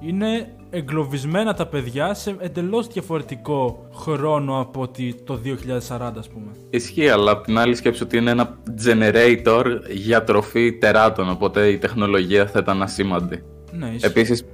Είναι 0.00 0.48
εγκλωβισμένα 0.70 1.54
τα 1.54 1.66
παιδιά 1.66 2.14
σε 2.14 2.36
εντελώς 2.38 2.86
διαφορετικό 2.86 3.88
χρόνο 3.94 4.60
από 4.60 4.80
ότι 4.80 5.14
το 5.24 5.40
2040 5.44 6.12
ας 6.18 6.28
πούμε. 6.28 6.50
Ισχύει, 6.70 7.08
αλλά 7.08 7.30
απ' 7.30 7.44
την 7.44 7.58
άλλη 7.58 7.74
σκέψη 7.74 8.02
ότι 8.02 8.16
είναι 8.16 8.30
ένα 8.30 8.58
generator 8.84 9.64
για 9.90 10.24
τροφή 10.24 10.72
τεράτων, 10.72 11.30
οπότε 11.30 11.68
η 11.68 11.78
τεχνολογία 11.78 12.46
θα 12.46 12.58
ήταν 12.58 12.82
ασήμαντη. 12.82 13.42
Ναι, 13.72 13.86
ισχύει. 13.86 14.06
Επίσης, 14.06 14.44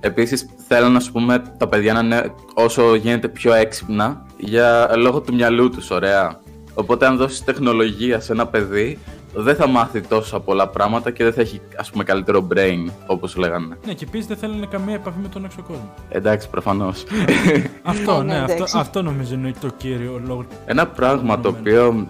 επίσης 0.00 0.48
θέλω 0.68 0.88
να 0.88 1.00
σου 1.00 1.12
πούμε 1.12 1.42
τα 1.58 1.68
παιδιά 1.68 1.92
να 1.92 2.00
είναι 2.00 2.34
όσο 2.54 2.94
γίνεται 2.94 3.28
πιο 3.28 3.54
έξυπνα 3.54 4.26
για 4.38 4.90
λόγω 4.96 5.20
του 5.20 5.34
μυαλού 5.34 5.70
τους, 5.70 5.90
ωραία. 5.90 6.40
Οπότε 6.74 7.06
αν 7.06 7.16
δώσεις 7.16 7.44
τεχνολογία 7.44 8.20
σε 8.20 8.32
ένα 8.32 8.46
παιδί, 8.46 8.98
δεν 9.34 9.56
θα 9.56 9.66
μάθει 9.68 10.00
τόσα 10.00 10.40
πολλά 10.40 10.68
πράγματα 10.68 11.10
και 11.10 11.24
δεν 11.24 11.32
θα 11.32 11.40
έχει 11.40 11.60
ας 11.76 11.90
πούμε 11.90 12.04
καλύτερο 12.04 12.46
brain, 12.54 12.90
όπως 13.06 13.36
λέγανε. 13.36 13.78
Ναι, 13.86 13.92
και 13.92 14.04
επίσης 14.08 14.26
δεν 14.26 14.36
θέλουν 14.36 14.68
καμία 14.68 14.94
επαφή 14.94 15.18
με 15.22 15.28
τον 15.28 15.44
έξω 15.44 15.62
κόσμο. 15.62 15.94
Εντάξει, 16.08 16.48
προφανώς. 16.50 17.04
αυτό, 17.82 18.22
Ναι, 18.22 18.32
ναι, 18.32 18.38
αυτό, 18.40 18.52
εντάξει. 18.54 18.78
αυτό 18.78 19.02
νομίζω 19.02 19.34
είναι 19.34 19.52
το 19.60 19.68
κύριο 19.76 20.20
λόγο. 20.26 20.44
Ένα 20.66 20.86
πράγμα 20.86 21.40
το 21.40 21.48
οποίο 21.48 22.06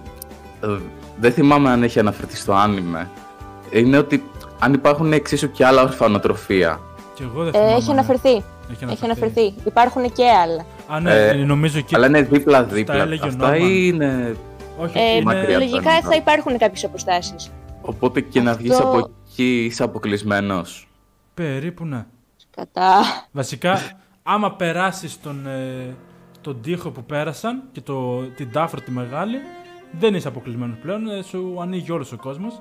ε, 0.60 0.66
δεν 1.20 1.32
θυμάμαι 1.32 1.70
αν 1.70 1.82
έχει 1.82 1.98
αναφερθεί 1.98 2.36
στο 2.36 2.52
άνιμε 2.52 3.08
είναι 3.70 3.98
ότι 3.98 4.24
αν 4.58 4.72
υπάρχουν 4.72 5.12
εξίσου 5.12 5.50
και 5.50 5.66
άλλα 5.66 5.82
ορφανοτροφία. 5.82 6.80
Και 7.14 7.22
εγώ 7.22 7.42
δεν 7.44 7.48
Ε, 7.54 7.58
θυμάμαι, 7.58 7.72
έχει 7.76 7.86
ναι. 7.86 7.92
αναφερθεί. 7.92 8.42
Έχει 8.72 8.84
Έχει 8.92 9.04
αναφερθεί. 9.04 9.54
Υπάρχουν 9.64 10.12
και 10.12 10.24
άλλα. 10.42 10.64
Α, 10.96 11.00
ναι, 11.00 11.26
Ε, 11.28 11.32
νομίζω 11.34 11.80
και. 11.80 11.96
Αλλά 11.96 12.06
είναι 12.06 12.22
τα 12.22 12.28
δίπλα-δίπλα. 12.30 12.94
έλεγε 12.94 13.24
ο 13.24 13.26
Αυτά 13.26 13.44
Νόμαν. 13.50 13.60
ή 13.70 13.90
είναι. 13.94 14.36
Όχι, 14.78 14.98
Ε, 14.98 15.10
είναι... 15.10 15.22
μακριά. 15.22 15.58
λογικά 15.58 15.80
τα 15.82 16.00
θα 16.00 16.14
υπάρχουν 16.14 16.58
κάποιες 16.58 16.84
αποστάσεις. 16.84 17.50
Οπότε 17.80 18.20
και 18.20 18.40
να 18.40 18.54
βγεις 18.54 18.70
Αυτό- 18.72 18.86
από 18.88 19.10
εκεί 19.30 19.64
είσαι 19.64 19.82
αποκλεισμένος. 19.82 20.88
Περίπου 21.34 21.84
ναι. 21.84 22.06
Κατά. 22.56 23.00
Βασικά, 23.32 23.78
άμα 24.22 24.52
περάσεις 24.52 25.20
τον, 25.20 25.46
ε, 25.46 25.94
τον 26.40 26.60
τοίχο 26.62 26.90
που 26.90 27.04
πέρασαν 27.04 27.62
και 27.72 27.80
το, 27.80 28.22
την 28.26 28.52
τάφρο 28.52 28.80
τη 28.80 28.90
μεγάλη, 28.90 29.36
δεν 29.98 30.14
είσαι 30.14 30.28
αποκλεισμένος 30.28 30.76
πλέον. 30.78 31.08
ε, 31.08 31.22
σου 31.22 31.58
ανοίγει 31.60 31.90
όλος 31.92 32.12
ο 32.12 32.16
κόσμος. 32.16 32.60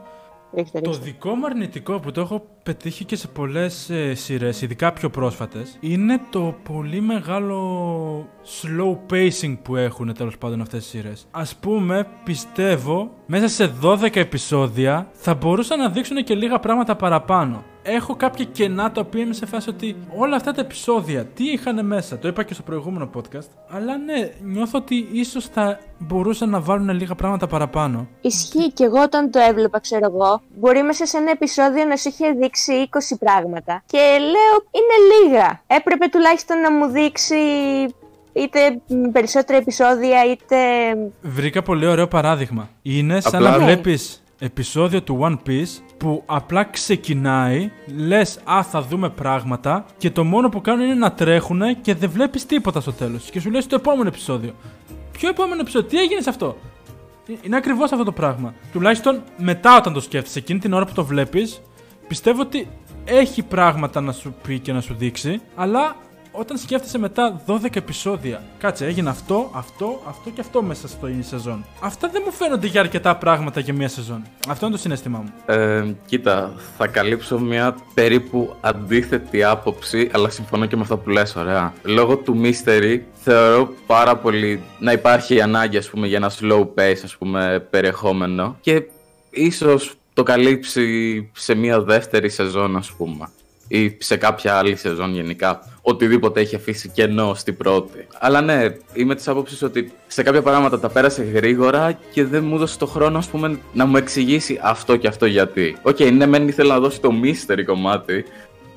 Ρίξτε, 0.53 0.79
Το 0.79 0.89
ρίξτε. 0.91 1.05
δικό 1.05 1.35
μου 1.35 1.45
αρνητικό 1.45 1.99
που 1.99 2.11
το 2.11 2.21
έχω 2.21 2.43
πετύχει 2.63 3.05
και 3.05 3.15
σε 3.15 3.27
πολλές 3.27 3.89
ε, 3.89 4.13
σειρές, 4.13 4.61
ειδικά 4.61 4.93
πιο 4.93 5.09
πρόσφατες, 5.09 5.77
είναι 5.79 6.21
το 6.29 6.55
πολύ 6.63 7.01
μεγάλο 7.01 8.27
slow 8.61 9.13
pacing 9.13 9.57
που 9.61 9.75
έχουν 9.75 10.13
τέλος 10.13 10.37
πάντων 10.37 10.61
αυτές 10.61 10.83
τι 10.83 10.89
σειρές. 10.89 11.27
Α 11.31 11.43
πούμε, 11.59 12.07
πιστεύω, 12.23 13.11
μέσα 13.25 13.47
σε 13.47 13.73
12 13.83 14.15
επεισόδια 14.15 15.09
θα 15.11 15.33
μπορούσαν 15.33 15.79
να 15.79 15.89
δείξουν 15.89 16.23
και 16.23 16.35
λίγα 16.35 16.59
πράγματα 16.59 16.95
παραπάνω. 16.95 17.63
Έχω 17.83 18.15
κάποια 18.15 18.45
κενά 18.45 18.91
τα 18.91 19.01
οποία 19.01 19.21
είμαι 19.23 19.33
σε 19.33 19.45
φάση 19.45 19.69
ότι 19.69 19.95
όλα 20.17 20.35
αυτά 20.35 20.51
τα 20.51 20.61
επεισόδια 20.61 21.25
τι 21.25 21.43
είχαν 21.51 21.85
μέσα. 21.85 22.17
Το 22.17 22.27
είπα 22.27 22.43
και 22.43 22.53
στο 22.53 22.63
προηγούμενο 22.63 23.09
podcast. 23.15 23.47
Αλλά 23.69 23.97
ναι, 23.97 24.31
νιώθω 24.43 24.77
ότι 24.77 25.07
ίσως 25.11 25.45
θα 25.45 25.79
μπορούσαν 25.97 26.49
να 26.49 26.59
βάλουν 26.61 26.89
λίγα 26.89 27.15
πράγματα 27.15 27.47
παραπάνω. 27.47 28.07
Ισχύει 28.21 28.71
και 28.71 28.83
εγώ 28.83 29.01
όταν 29.01 29.31
το 29.31 29.39
έβλεπα, 29.39 29.79
ξέρω 29.79 30.05
εγώ, 30.13 30.41
μπορεί 30.59 30.83
μέσα 30.83 31.05
σε 31.05 31.17
ένα 31.17 31.31
επεισόδιο 31.31 31.85
να 31.85 31.95
σου 31.95 32.09
είχε 32.09 32.31
δείξει 32.31 32.89
20 32.91 33.15
πράγματα. 33.19 33.83
Και 33.85 33.97
λέω, 34.19 34.55
είναι 34.71 35.29
λίγα. 35.31 35.61
Έπρεπε 35.67 36.07
τουλάχιστον 36.07 36.59
να 36.59 36.71
μου 36.71 36.87
δείξει 36.87 37.35
είτε 38.33 38.59
περισσότερα 39.11 39.57
επεισόδια, 39.57 40.25
είτε. 40.31 40.55
Βρήκα 41.21 41.61
πολύ 41.61 41.85
ωραίο 41.85 42.07
παράδειγμα. 42.07 42.69
Είναι 42.81 43.21
σαν 43.21 43.35
Απλά- 43.35 43.49
να 43.51 43.57
Ναι. 43.57 43.63
βλέπεις 43.65 44.23
επεισόδιο 44.39 45.01
του 45.03 45.19
One 45.21 45.49
Piece 45.49 45.81
που 46.01 46.23
απλά 46.25 46.63
ξεκινάει, 46.63 47.71
λες, 47.95 48.39
Α, 48.43 48.63
θα 48.63 48.81
δούμε 48.81 49.09
πράγματα 49.09 49.85
και 49.97 50.11
το 50.11 50.23
μόνο 50.23 50.49
που 50.49 50.61
κάνουν 50.61 50.85
είναι 50.85 50.93
να 50.93 51.11
τρέχουν 51.11 51.81
και 51.81 51.95
δεν 51.95 52.09
βλέπεις 52.09 52.45
τίποτα 52.45 52.81
στο 52.81 52.93
τέλος. 52.93 53.29
Και 53.29 53.39
σου 53.39 53.51
λες 53.51 53.67
το 53.67 53.75
επόμενο 53.75 54.07
επεισόδιο. 54.07 54.53
Ποιο 55.11 55.29
επόμενο 55.29 55.61
επεισόδιο, 55.61 55.89
τι 55.89 55.97
έγινε 55.97 56.21
σε 56.21 56.29
αυτό; 56.29 56.57
Ε, 57.27 57.33
Είναι 57.41 57.55
ακριβώς 57.55 57.91
αυτό 57.91 58.03
το 58.03 58.11
πράγμα. 58.11 58.53
Τουλάχιστον 58.71 59.21
μετά 59.37 59.77
όταν 59.77 59.93
το 59.93 59.99
σκέφτεσαι, 59.99 60.39
εκείνη 60.39 60.59
την 60.59 60.73
ώρα 60.73 60.85
που 60.85 60.93
το 60.93 61.05
βλέπεις, 61.05 61.61
πιστεύω 62.07 62.41
ότι 62.41 62.67
έχει 63.05 63.43
πράγματα 63.43 64.01
να 64.01 64.11
σου 64.11 64.35
πει 64.43 64.59
και 64.59 64.73
να 64.73 64.81
σου 64.81 64.95
δείξει, 64.97 65.41
αλλά 65.55 65.95
όταν 66.31 66.57
σκέφτεσαι 66.57 66.97
μετά 66.97 67.41
12 67.47 67.75
επεισόδια, 67.75 68.41
κάτσε, 68.57 68.85
έγινε 68.85 69.09
αυτό, 69.09 69.49
αυτό, 69.53 70.01
αυτό 70.07 70.29
και 70.29 70.41
αυτό 70.41 70.61
μέσα 70.61 70.87
στο 70.87 71.07
η 71.07 71.21
σεζόν. 71.21 71.65
Αυτά 71.79 72.09
δεν 72.09 72.21
μου 72.25 72.31
φαίνονται 72.31 72.67
για 72.67 72.79
αρκετά 72.79 73.15
πράγματα 73.15 73.59
για 73.59 73.73
μία 73.73 73.87
σεζόν. 73.87 74.23
Αυτό 74.47 74.65
είναι 74.65 74.75
το 74.75 74.81
συνέστημά 74.81 75.17
μου. 75.17 75.55
Ε, 75.55 75.93
κοίτα, 76.05 76.53
θα 76.77 76.87
καλύψω 76.87 77.39
μια 77.39 77.75
περίπου 77.93 78.55
αντίθετη 78.61 79.43
άποψη, 79.43 80.09
αλλά 80.13 80.29
συμφωνώ 80.29 80.65
και 80.65 80.75
με 80.75 80.81
αυτό 80.81 80.97
που 80.97 81.09
λες, 81.09 81.35
ωραία. 81.35 81.73
Λόγω 81.83 82.17
του 82.17 82.41
mystery, 82.43 82.99
θεωρώ 83.13 83.73
πάρα 83.85 84.15
πολύ 84.17 84.63
να 84.79 84.91
υπάρχει 84.91 85.41
ανάγκη, 85.41 85.77
ας 85.77 85.89
πούμε, 85.89 86.07
για 86.07 86.17
ένα 86.17 86.31
slow 86.39 86.67
pace, 86.75 87.01
ας 87.03 87.17
πούμε, 87.17 87.67
περιεχόμενο 87.69 88.57
και 88.61 88.83
ίσως 89.29 89.93
το 90.13 90.23
καλύψει 90.23 91.29
σε 91.33 91.55
μια 91.55 91.81
δεύτερη 91.81 92.29
σεζόν, 92.29 92.77
ας 92.77 92.91
πούμε. 92.91 93.29
Ή 93.73 93.97
σε 93.99 94.17
κάποια 94.17 94.55
άλλη 94.55 94.75
σεζόν 94.75 95.13
γενικά. 95.13 95.59
Οτιδήποτε 95.81 96.39
έχει 96.39 96.55
αφήσει 96.55 96.89
κενό 96.89 97.33
στην 97.33 97.57
πρώτη. 97.57 98.07
Αλλά 98.19 98.41
ναι, 98.41 98.75
είμαι 98.93 99.15
της 99.15 99.27
άποψης 99.27 99.61
ότι 99.61 99.91
σε 100.07 100.23
κάποια 100.23 100.41
πράγματα 100.41 100.79
τα 100.79 100.89
πέρασε 100.89 101.23
γρήγορα 101.23 101.99
και 102.11 102.25
δεν 102.25 102.43
μου 102.43 102.55
έδωσε 102.55 102.77
το 102.77 102.85
χρόνο, 102.85 103.17
ας 103.17 103.27
πούμε, 103.27 103.59
να 103.73 103.85
μου 103.85 103.97
εξηγήσει 103.97 104.59
αυτό 104.63 104.95
και 104.95 105.07
αυτό 105.07 105.25
γιατί. 105.25 105.77
Οκ, 105.81 105.99
ναι, 105.99 106.25
μεν 106.25 106.47
ήθελα 106.47 106.73
να 106.73 106.79
δώσει 106.79 107.01
το 107.01 107.09
mystery 107.23 107.63
κομμάτι, 107.65 108.25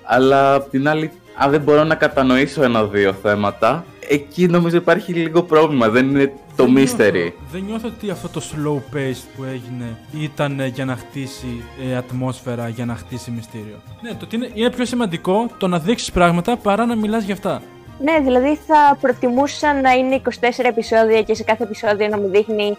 αλλά 0.02 0.54
απ' 0.54 0.70
την 0.70 0.88
άλλη, 0.88 1.10
αν 1.36 1.50
δεν 1.50 1.60
μπορώ 1.60 1.84
να 1.84 1.94
κατανοήσω 1.94 2.62
ένα-δύο 2.62 3.12
θέματα, 3.12 3.84
εκεί 4.08 4.46
νομίζω 4.46 4.76
υπάρχει 4.76 5.12
λίγο 5.12 5.42
πρόβλημα. 5.42 5.88
Δεν 5.88 6.08
είναι 6.08 6.32
το 6.56 6.64
Δεν 6.64 6.74
mystery. 6.74 7.12
νιώθω- 7.12 7.32
δεν 7.52 7.62
νιώθω 7.66 7.88
ότι 7.88 8.10
αυτό 8.10 8.28
το 8.28 8.40
slow 8.50 8.96
pace 8.96 9.22
που 9.36 9.44
έγινε 9.44 9.96
ήταν 10.20 10.60
ε, 10.60 10.66
για 10.66 10.84
να 10.84 10.96
χτίσει 10.96 11.62
ε, 11.90 11.96
ατμόσφαιρα, 11.96 12.68
για 12.68 12.84
να 12.84 12.94
χτίσει 12.94 13.30
μυστήριο. 13.30 13.76
Ναι, 14.00 14.10
το 14.10 14.16
ότι 14.22 14.36
είναι, 14.36 14.50
είναι 14.54 14.70
πιο 14.70 14.84
σημαντικό 14.84 15.46
το 15.58 15.68
να 15.68 15.78
δείξεις 15.78 16.12
πράγματα 16.12 16.56
παρά 16.56 16.86
να 16.86 16.96
μιλάς 16.96 17.24
για 17.24 17.34
αυτά. 17.34 17.62
Ναι, 18.00 18.18
δηλαδή 18.22 18.58
θα 18.66 18.98
προτιμούσα 19.00 19.80
να 19.80 19.92
είναι 19.92 20.20
24 20.40 20.64
επεισόδια 20.64 21.22
και 21.22 21.34
σε 21.34 21.42
κάθε 21.42 21.62
επεισόδιο 21.62 22.08
να 22.08 22.18
μου 22.18 22.28
δείχνει 22.28 22.76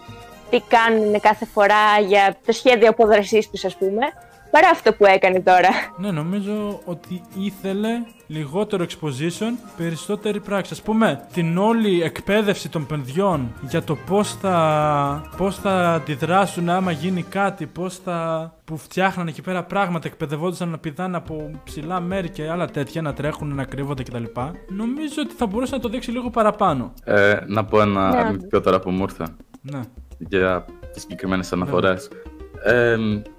τι 0.50 0.62
κάνουν 0.68 1.20
κάθε 1.20 1.46
φορά 1.54 2.00
για 2.08 2.36
το 2.46 2.52
σχέδιο 2.52 2.90
απόδρασής 2.90 3.50
τους, 3.50 3.66
ας 3.66 3.76
πούμε, 3.76 4.02
παρά 4.56 4.70
αυτό 4.70 4.94
που 4.94 5.06
έκανε 5.06 5.40
τώρα. 5.42 5.70
Ναι, 5.98 6.12
νομίζω 6.12 6.82
ότι 6.86 7.22
ήθελε 7.40 7.90
λιγότερο 8.28 8.86
exposition, 8.90 9.52
περισσότερη 9.78 10.40
πράξη. 10.40 10.74
Ας 10.74 10.82
πούμε, 10.82 11.28
την 11.34 11.58
όλη 11.58 12.02
εκπαίδευση 12.02 12.70
των 12.70 12.86
παιδιών 12.86 13.54
για 13.62 13.84
το 13.84 13.96
πώς 13.96 14.34
θα, 14.36 15.32
πώς 15.38 15.56
θα 15.56 15.94
αντιδράσουν 15.94 16.70
άμα 16.70 16.92
γίνει 16.92 17.24
κάτι, 17.24 17.66
πώς 17.66 17.98
θα... 17.98 18.54
που 18.66 18.78
φτιάχνανε 18.78 19.30
εκεί 19.30 19.42
πέρα 19.42 19.64
πράγματα, 19.64 20.08
εκπαιδευόντουσαν 20.08 20.70
να 20.70 20.78
πηδάνε 20.78 21.18
από 21.18 21.52
ψηλά 21.64 22.00
μέρη 22.00 22.30
και 22.30 22.50
άλλα 22.50 22.66
τέτοια, 22.68 23.02
να 23.02 23.14
τρέχουν, 23.14 23.56
να 23.56 23.64
κρύβονται 23.64 24.04
κτλ. 24.04 24.24
Νομίζω 24.68 25.16
ότι 25.20 25.34
θα 25.34 25.46
μπορούσε 25.46 25.76
να 25.76 25.82
το 25.82 25.90
δείξει 25.90 26.12
λίγο 26.12 26.30
παραπάνω. 26.30 26.94
Ε, 27.04 27.38
να 27.48 27.66
πω 27.66 27.82
ένα 27.82 28.10
Ναι. 28.10 28.18
αρνητικό 28.18 28.62
τώρα 28.62 28.80
που 28.80 28.90
μου 28.92 29.02
ήρθε. 29.02 29.26
Ναι. 29.62 29.80
για 30.18 30.66
τις 30.94 31.02
συγκεκριμένες 31.02 31.52
αναφορές. 31.54 32.10
Ε, 32.64 32.96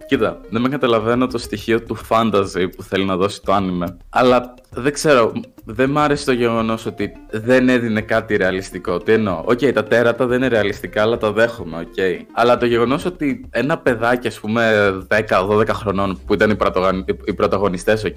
κοίτα, 0.06 0.40
δεν 0.50 0.60
με 0.62 0.68
καταλαβαίνω 0.68 1.26
το 1.26 1.38
στοιχείο 1.38 1.82
του 1.82 1.96
fantasy 2.08 2.68
που 2.76 2.82
θέλει 2.82 3.04
να 3.04 3.16
δώσει 3.16 3.42
το 3.42 3.52
άνιμε. 3.52 3.96
Αλλά 4.08 4.54
δεν 4.70 4.92
ξέρω, 4.92 5.32
δεν 5.64 5.90
μ' 5.90 5.98
άρεσε 5.98 6.24
το 6.24 6.32
γεγονός 6.32 6.86
ότι 6.86 7.12
δεν 7.30 7.68
έδινε 7.68 8.00
κάτι 8.00 8.36
ρεαλιστικό. 8.36 8.98
Τι 8.98 9.12
εννοώ, 9.12 9.42
οκ, 9.44 9.58
τα 9.58 9.84
τέρατα 9.84 10.26
δεν 10.26 10.36
είναι 10.36 10.48
ρεαλιστικά, 10.48 11.02
αλλά 11.02 11.18
τα 11.18 11.32
δέχομαι, 11.32 11.76
οκ. 11.76 12.26
Αλλά 12.32 12.56
το 12.56 12.66
γεγονός 12.66 13.04
ότι 13.04 13.48
ένα 13.50 13.78
παιδάκι, 13.78 14.26
ας 14.26 14.40
πούμε, 14.40 14.92
10-12 15.28 15.68
χρονών 15.68 16.20
που 16.26 16.34
ήταν 16.34 16.50
οι, 16.50 16.56
πρωτογων... 16.56 17.04
οι 17.24 17.34
πρωταγωνιστές, 17.34 18.04
οκ, 18.04 18.16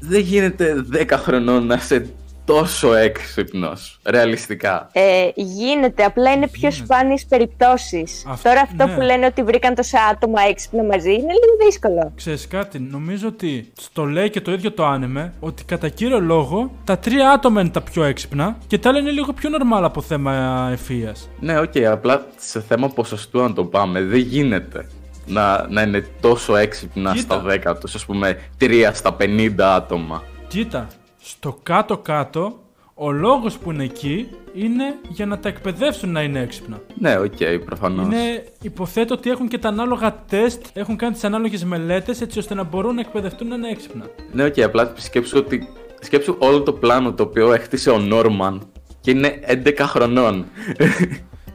δεν 0.00 0.20
γίνεται 0.20 0.84
10 0.92 1.04
χρονών 1.10 1.66
να 1.66 1.74
είσαι 1.74 2.14
τόσο 2.54 2.94
έξυπνος, 2.94 3.98
ρεαλιστικά. 4.06 4.88
Ε, 4.92 5.28
γίνεται, 5.34 6.04
απλά 6.04 6.32
είναι 6.32 6.48
πιο 6.48 6.70
σπάνιες 6.70 7.26
περιπτώσεις. 7.26 8.24
Αυ- 8.28 8.42
Τώρα 8.44 8.60
αυτό 8.60 8.86
ναι. 8.86 8.94
που 8.94 9.00
λένε 9.00 9.26
ότι 9.26 9.42
βρήκαν 9.42 9.74
τόσα 9.74 9.98
άτομα 10.12 10.40
έξυπνα 10.48 10.82
μαζί 10.84 11.10
είναι 11.12 11.32
λίγο 11.32 11.56
δύσκολο. 11.66 12.12
Ξέρεις 12.16 12.48
κάτι, 12.48 12.78
νομίζω 12.78 13.28
ότι 13.28 13.72
στο 13.80 14.04
λέει 14.04 14.30
και 14.30 14.40
το 14.40 14.52
ίδιο 14.52 14.72
το 14.72 14.84
anime 14.86 15.32
ότι 15.40 15.64
κατά 15.64 15.88
κύριο 15.88 16.20
λόγο 16.20 16.70
τα 16.84 16.98
τρία 16.98 17.30
άτομα 17.30 17.60
είναι 17.60 17.70
τα 17.70 17.80
πιο 17.80 18.04
έξυπνα 18.04 18.56
και 18.66 18.78
τα 18.78 18.88
άλλα 18.88 18.98
είναι 18.98 19.10
λίγο 19.10 19.32
πιο 19.32 19.50
normal 19.52 19.82
από 19.82 20.00
θέμα 20.00 20.68
ευφυΐα. 20.72 21.14
Ναι, 21.40 21.58
οκ, 21.60 21.76
απλά 21.90 22.26
σε 22.36 22.60
θέμα 22.60 22.88
ποσοστού 22.88 23.42
αν 23.42 23.54
το 23.54 23.64
πάμε, 23.64 24.02
δεν 24.02 24.18
γίνεται 24.20 24.86
να, 25.26 25.66
να 25.68 25.82
είναι 25.82 26.06
τόσο 26.20 26.56
έξυπνα 26.56 27.12
Κοίτα. 27.12 27.42
στα 27.62 27.72
10 27.72 27.76
τους, 27.80 27.94
ας 27.94 28.04
πούμε 28.06 28.38
3 28.60 28.90
στα 28.92 29.16
50 29.20 29.50
άτομα. 29.58 30.22
Κοίτα, 30.48 30.86
στο 31.30 31.58
κάτω-κάτω 31.62 32.58
ο 32.94 33.10
λόγος 33.10 33.58
που 33.58 33.70
είναι 33.70 33.84
εκεί 33.84 34.28
είναι 34.54 34.94
για 35.08 35.26
να 35.26 35.38
τα 35.38 35.48
εκπαιδεύσουν 35.48 36.10
να 36.12 36.22
είναι 36.22 36.40
έξυπνα. 36.40 36.80
Ναι, 36.98 37.18
οκ, 37.18 37.64
προφανώς. 37.64 38.06
Είναι, 38.06 38.44
υποθέτω 38.62 39.14
ότι 39.14 39.30
έχουν 39.30 39.48
και 39.48 39.58
τα 39.58 39.68
ανάλογα 39.68 40.24
τεστ, 40.28 40.62
έχουν 40.72 40.96
κάνει 40.96 41.12
τις 41.12 41.24
ανάλογες 41.24 41.64
μελέτες 41.64 42.20
έτσι 42.20 42.38
ώστε 42.38 42.54
να 42.54 42.62
μπορούν 42.62 42.94
να 42.94 43.00
εκπαιδευτούν 43.00 43.48
να 43.48 43.54
είναι 43.54 43.68
έξυπνα. 43.68 44.04
Ναι, 44.32 44.44
οκ, 44.44 44.58
απλά 44.58 44.92
σκέψου 44.96 45.38
ότι 45.38 45.68
σκέψου 46.00 46.36
όλο 46.38 46.62
το 46.62 46.72
πλάνο 46.72 47.12
το 47.12 47.22
οποίο 47.22 47.52
έχτισε 47.52 47.90
ο 47.90 47.98
Νόρμαν 47.98 48.66
και 49.00 49.10
είναι 49.10 49.40
11 49.64 49.72
χρονών. 49.78 50.44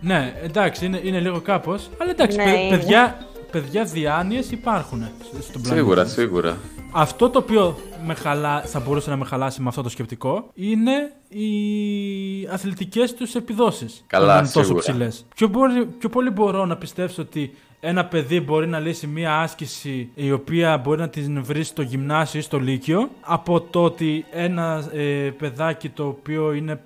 Ναι, 0.06 0.34
εντάξει, 0.44 0.86
είναι, 0.86 1.00
είναι 1.04 1.20
λίγο 1.20 1.40
κάπως, 1.42 1.90
αλλά 1.98 2.12
εντάξει, 2.12 2.38
Ναι, 2.38 2.44
παι- 2.44 2.60
είναι. 2.60 2.78
παιδιά, 2.78 3.18
παιδιά 3.52 3.84
διάνοιες 3.84 4.52
υπάρχουν 4.52 5.08
στον 5.42 5.62
πλανήτη. 5.62 5.76
σίγουρα, 5.76 6.06
σίγουρα. 6.06 6.58
Αυτό 6.96 7.30
το 7.30 7.40
οποίο 7.40 7.78
με 8.06 8.14
χαλά, 8.14 8.62
θα 8.62 8.80
μπορούσε 8.80 9.10
να 9.10 9.16
με 9.16 9.26
χαλάσει 9.26 9.62
με 9.62 9.68
αυτό 9.68 9.82
το 9.82 9.90
σκεπτικό 9.90 10.50
είναι 10.54 11.12
οι 11.30 12.48
αθλητικές 12.52 13.14
τους 13.14 13.36
επιδόσεις. 13.36 14.04
Καλά, 14.08 14.26
Όταν 14.26 14.38
είναι 14.38 14.48
τόσο 14.48 14.64
σίγουρα. 14.66 14.82
ψηλές. 14.84 15.26
Πιο, 15.36 15.48
μπορεί- 15.48 15.86
πιο 16.00 16.10
πολύ 16.10 16.30
μπορώ 16.30 16.66
να 16.66 16.76
πιστέψω 16.78 17.22
ότι 17.22 17.56
ένα 17.80 18.06
παιδί 18.06 18.42
μπορεί 18.42 18.68
να 18.68 18.80
λύσει 18.80 19.08
μία 19.08 19.40
άσκηση 19.40 20.10
η 20.16 20.32
οποία 20.32 20.78
μπορεί 20.78 21.00
να 21.00 21.10
την 21.10 21.44
βρει 21.44 21.64
στο 21.64 21.82
γυμνάσιο 21.82 22.40
ή 22.40 22.44
στο 22.44 22.60
λύκειο 22.60 23.10
από 23.22 23.62
το 23.62 23.84
ότι 23.84 24.26
ένα 24.32 24.90
ε, 24.94 25.30
παιδάκι 25.38 25.90
το 25.90 26.08
οποίο 26.08 26.54
είναι 26.54 26.82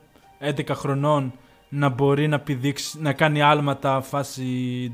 11 0.56 0.62
χρονών 0.72 1.34
να 1.70 1.90
μπορεί 1.90 2.28
να, 2.28 2.40
πηδήξει, 2.40 2.98
να 3.02 3.14
κάνει 3.14 3.42
άλματα 3.42 4.02
φάση 4.02 4.44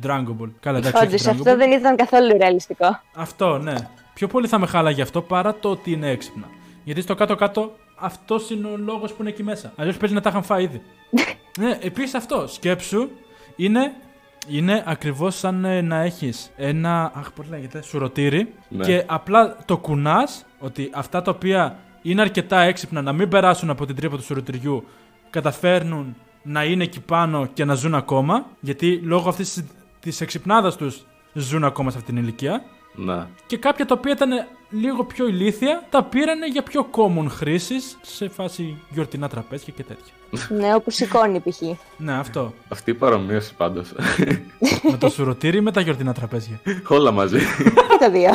Dragon 0.04 0.36
Ball. 0.42 0.50
Καλά, 0.60 0.78
εντάξει, 0.78 0.98
όχι 0.98 1.06
Όντως, 1.08 1.22
Dragon 1.26 1.30
αυτό 1.30 1.52
Ball. 1.54 1.58
δεν 1.58 1.72
ήταν 1.72 1.96
καθόλου 1.96 2.38
ρεαλιστικό. 2.38 3.00
Αυτό, 3.16 3.58
ναι. 3.58 3.74
Πιο 4.14 4.28
πολύ 4.28 4.48
θα 4.48 4.60
με 4.60 4.66
χάλαγε 4.66 5.02
αυτό 5.02 5.22
παρά 5.22 5.56
το 5.56 5.70
ότι 5.70 5.92
είναι 5.92 6.10
έξυπνα. 6.10 6.48
Γιατί 6.84 7.02
στο 7.02 7.16
κάτω-κάτω 7.16 7.76
αυτός 7.96 8.50
είναι 8.50 8.68
ο 8.68 8.78
λόγος 8.78 9.12
που 9.12 9.18
είναι 9.22 9.30
εκεί 9.30 9.44
μέσα. 9.44 9.74
Αλλιώς 9.76 9.98
παίζει 9.98 10.16
να 10.16 10.22
τα 10.22 10.30
είχαν 10.30 10.44
φάει 10.44 10.64
ήδη. 10.64 10.82
ναι, 11.60 11.78
επίσης 11.82 12.14
αυτό. 12.14 12.48
Σκέψου 12.48 13.10
είναι, 13.56 13.94
είναι 14.48 14.84
ακριβώς 14.86 15.36
σαν 15.38 15.66
ε, 15.66 15.82
να 15.82 16.02
έχεις 16.02 16.52
ένα. 16.56 17.12
Αχ, 17.16 17.32
πώς 17.32 17.50
λέγεται, 17.50 17.82
σουρωτήρι. 17.82 18.54
Ναι. 18.70 18.86
Και 18.86 19.04
απλά 19.08 19.58
το 19.66 19.78
κουνάς 19.78 20.46
ότι 20.60 20.90
αυτά 20.94 21.22
τα 21.22 21.32
οποία 21.32 21.80
είναι 22.02 22.22
αρκετά 22.22 22.62
έξυπνα 22.62 23.02
να 23.02 23.14
μην 23.14 23.30
περάσουν 23.30 23.70
από 23.70 23.86
την 23.86 23.96
τρύπα 23.96 24.16
του 24.16 24.24
σουρωτηριού 24.24 24.84
καταφέρνουν 25.30 26.16
να 26.44 26.64
είναι 26.64 26.84
εκεί 26.84 27.02
πάνω 27.02 27.46
και 27.46 27.66
να 27.66 27.74
ζουν 27.74 27.96
ακόμα. 27.96 28.46
Γιατί 28.60 29.00
λόγω 29.04 29.30
αυτής 29.30 29.64
της 30.00 30.22
εξυπνάδας 30.22 30.76
τους 30.76 31.06
ζουν 31.34 31.64
ακόμα 31.64 31.92
σε 31.92 31.98
αυτήν 31.98 32.16
την 32.16 32.24
ηλικία. 32.24 32.64
Ναι. 32.96 33.26
Και 33.48 33.58
κάποια 33.58 33.86
τα 33.86 33.96
οποία 33.98 34.12
ήταν 34.12 34.48
λίγο 34.70 35.04
πιο 35.04 35.28
ηλίθια, 35.28 35.84
τα 35.90 36.04
πήρανε 36.04 36.48
για 36.48 36.64
πιο 36.64 36.90
common 36.92 37.26
χρήσεις 37.30 37.98
σε 38.02 38.30
φάση 38.30 38.78
γιορτινά 38.90 39.28
τραπέζια 39.30 39.74
και 39.76 39.84
τέτοια. 39.84 40.14
ναι, 40.58 40.76
όπως 40.76 40.96
σηκώνει 40.96 41.40
π.χ. 41.40 41.62
ναι, 41.98 42.14
αυτό. 42.14 42.54
Αυτή 42.70 42.92
η 42.92 42.94
παρομοίωση 42.94 43.54
πάντως. 43.56 43.94
με 44.92 44.98
το 44.98 45.10
σουρωτήρι 45.10 45.58
ή 45.58 45.62
με 45.62 45.72
τα 45.72 45.82
γιορτινά 45.82 46.14
τραπέζια. 46.14 46.60
Όλα 46.88 47.12
μαζί. 47.12 47.40
Και 47.90 47.98
τα 48.00 48.10
δύο. 48.10 48.32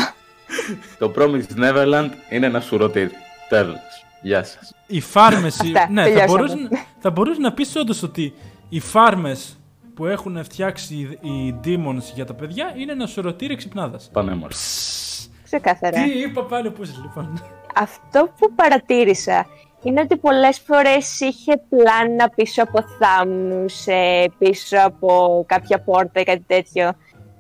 το 0.99 1.13
Promised 1.17 1.59
Neverland 1.61 2.11
είναι 2.31 2.47
ένα 2.47 2.61
σουρωτήρι. 2.61 3.11
Τέλος. 3.49 3.77
Γεια 4.23 4.45
σας. 4.45 4.75
Οι 4.87 5.01
φάρμες... 5.01 5.61
Αυτά, 5.61 5.89
ναι, 5.91 6.03
θα 6.03 6.09
τελειώσαμε. 6.09 6.39
μπορούσε, 6.39 6.69
θα 6.99 7.11
μπορούσε 7.11 7.41
να 7.41 7.53
πεις 7.53 7.77
όντως 7.77 8.03
ότι 8.03 8.35
οι 8.69 8.81
φάρμες 8.81 9.58
που 9.99 10.07
έχουν 10.07 10.45
φτιάξει 10.45 10.95
οι, 10.95 11.29
οι 11.29 11.61
demons 11.65 12.03
για 12.15 12.25
τα 12.25 12.35
παιδιά 12.35 12.73
είναι 12.77 12.93
ένα 12.93 13.07
σουρωτήρι 13.07 13.57
ξυπνάδας. 13.57 14.11
Πανέμορφος. 14.13 15.29
Ξεκάθαρα. 15.45 16.03
Τι 16.03 16.21
είπα 16.21 16.45
πάλι 16.45 16.71
πούς 16.71 16.99
λοιπόν; 17.03 17.43
Αυτό 17.75 18.29
που 18.39 18.55
παρατήρησα 18.55 19.47
είναι 19.83 20.01
ότι 20.01 20.17
πολλές 20.17 20.59
φορές 20.67 21.21
είχε 21.21 21.63
πλάνα 21.69 22.29
πίσω 22.35 22.63
από 22.63 22.85
θάμνους, 22.99 23.87
ε, 23.87 24.25
πίσω 24.39 24.77
από 24.85 25.45
κάποια 25.49 25.81
πόρτα 25.81 26.21
ή 26.21 26.25
κάτι 26.25 26.45
τέτοιο. 26.47 26.93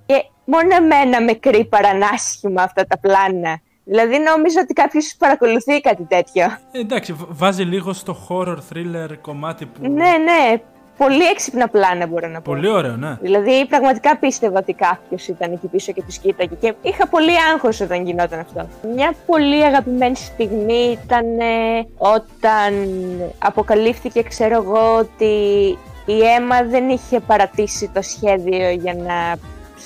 Και 0.06 0.24
μόνο 0.44 0.74
εμένα 0.74 1.22
με 1.22 1.32
κρύπαραν 1.32 2.02
άσχημα 2.02 2.62
αυτά 2.62 2.86
τα 2.86 2.98
πλάνα. 2.98 3.60
Δηλαδή 3.84 4.18
νόμιζα 4.18 4.60
ότι 4.60 4.72
κάποιος 4.72 5.14
παρακολουθεί 5.18 5.80
κάτι 5.80 6.04
τέτοιο. 6.04 6.44
Ε, 6.72 6.78
εντάξει, 6.78 7.12
β- 7.12 7.28
βάζει 7.28 7.62
λίγο 7.62 7.92
στο 7.92 8.16
horror 8.28 8.56
thriller 8.72 9.08
κομμάτι 9.20 9.66
που... 9.66 9.80
Ναι, 9.82 10.10
ναι, 10.24 10.60
πολύ 10.98 11.24
έξυπνα 11.24 11.68
πλάνα 11.68 12.06
μπορώ 12.06 12.28
να 12.28 12.40
πω. 12.40 12.52
Πολύ 12.52 12.68
ωραίο, 12.68 12.96
ναι. 12.96 13.16
Δηλαδή, 13.20 13.66
πραγματικά 13.66 14.16
πίστευα 14.16 14.58
ότι 14.58 14.72
κάποιος 14.72 15.28
ήταν 15.28 15.52
εκεί 15.52 15.66
πίσω 15.66 15.92
και 15.92 16.02
του 16.02 16.14
κοίταγε. 16.22 16.54
Και 16.60 16.74
είχα 16.82 17.08
πολύ 17.08 17.32
άγχος 17.52 17.80
όταν 17.80 18.04
γινόταν 18.04 18.38
αυτό. 18.38 18.68
Μια 18.94 19.14
πολύ 19.26 19.64
αγαπημένη 19.64 20.16
στιγμή 20.16 20.98
ήταν 21.04 21.38
ε, 21.40 21.86
όταν 21.98 22.88
αποκαλύφθηκε, 23.38 24.22
ξέρω 24.22 24.54
εγώ, 24.54 24.96
ότι 24.96 25.34
η 26.06 26.22
Έμα 26.36 26.62
δεν 26.62 26.88
είχε 26.88 27.20
παρατήσει 27.20 27.90
το 27.94 28.02
σχέδιο 28.02 28.70
για 28.70 28.94
να 28.94 29.36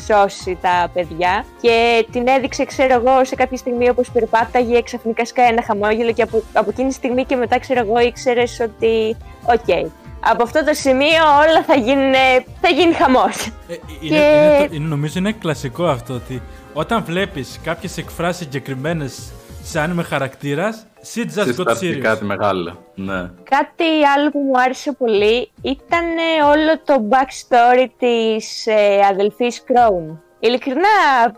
σώσει 0.04 0.59
τα 0.61 0.90
παιδιά 0.95 1.45
και 1.61 2.07
την 2.12 2.28
έδειξε, 2.28 2.64
ξέρω 2.64 2.95
εγώ, 2.95 3.25
σε 3.25 3.35
κάποια 3.35 3.57
στιγμή 3.57 3.88
όπως 3.88 4.11
περπάταγε, 4.11 4.83
ξαφνικά 4.83 5.25
σκάει 5.25 5.49
ένα 5.49 5.62
χαμόγελο 5.62 6.12
και 6.12 6.23
από, 6.23 6.42
από 6.52 6.71
εκείνη 6.71 6.88
τη 6.88 6.95
στιγμή 6.95 7.25
και 7.25 7.37
μετά, 7.37 7.59
ξέρω 7.59 7.81
εγώ, 7.81 8.00
ήξερες 8.00 8.61
ότι, 8.61 9.16
οκ, 9.45 9.90
από 10.25 10.43
αυτό 10.43 10.64
το 10.64 10.75
σημείο 10.75 11.23
όλα 11.49 11.62
θα 11.67 11.75
γίνουν, 11.75 12.12
θα 12.61 12.69
γίνει 12.69 12.93
χαμός. 12.93 13.47
Ε, 13.69 13.75
είναι, 14.00 14.17
Και- 14.17 14.17
είναι, 14.17 14.67
το- 14.69 14.75
είναι- 14.75 14.87
νομίζω 14.88 15.19
είναι 15.19 15.33
κλασικό 15.33 15.87
αυτό 15.87 16.14
ότι 16.14 16.43
όταν 16.73 17.05
βλέπεις 17.05 17.61
κάποιες 17.64 17.97
εκφράσεις 17.99 18.43
συγκεκριμένες 18.43 19.33
σε 19.62 19.81
άνιμε 19.81 20.02
χαρακτήρας, 20.02 20.87
shit 21.14 21.38
just 21.38 21.41
got 21.41 21.45
Συστάθηκε 21.45 21.95
serious. 21.99 22.00
κάτι 22.02 22.25
μεγάλο. 22.25 22.79
Ναι. 22.95 23.21
Κάτι 23.50 23.85
άλλο 24.17 24.31
που 24.31 24.38
μου 24.38 24.61
άρεσε 24.61 24.93
πολύ 24.93 25.50
ήταν 25.62 26.05
ε, 26.05 26.43
όλο 26.45 26.81
το 26.85 27.09
backstory 27.11 27.87
της 27.99 28.67
ε, 28.67 29.00
αδελφής 29.11 29.62
Krone. 29.69 30.17
Ειλικρινά, 30.45 30.89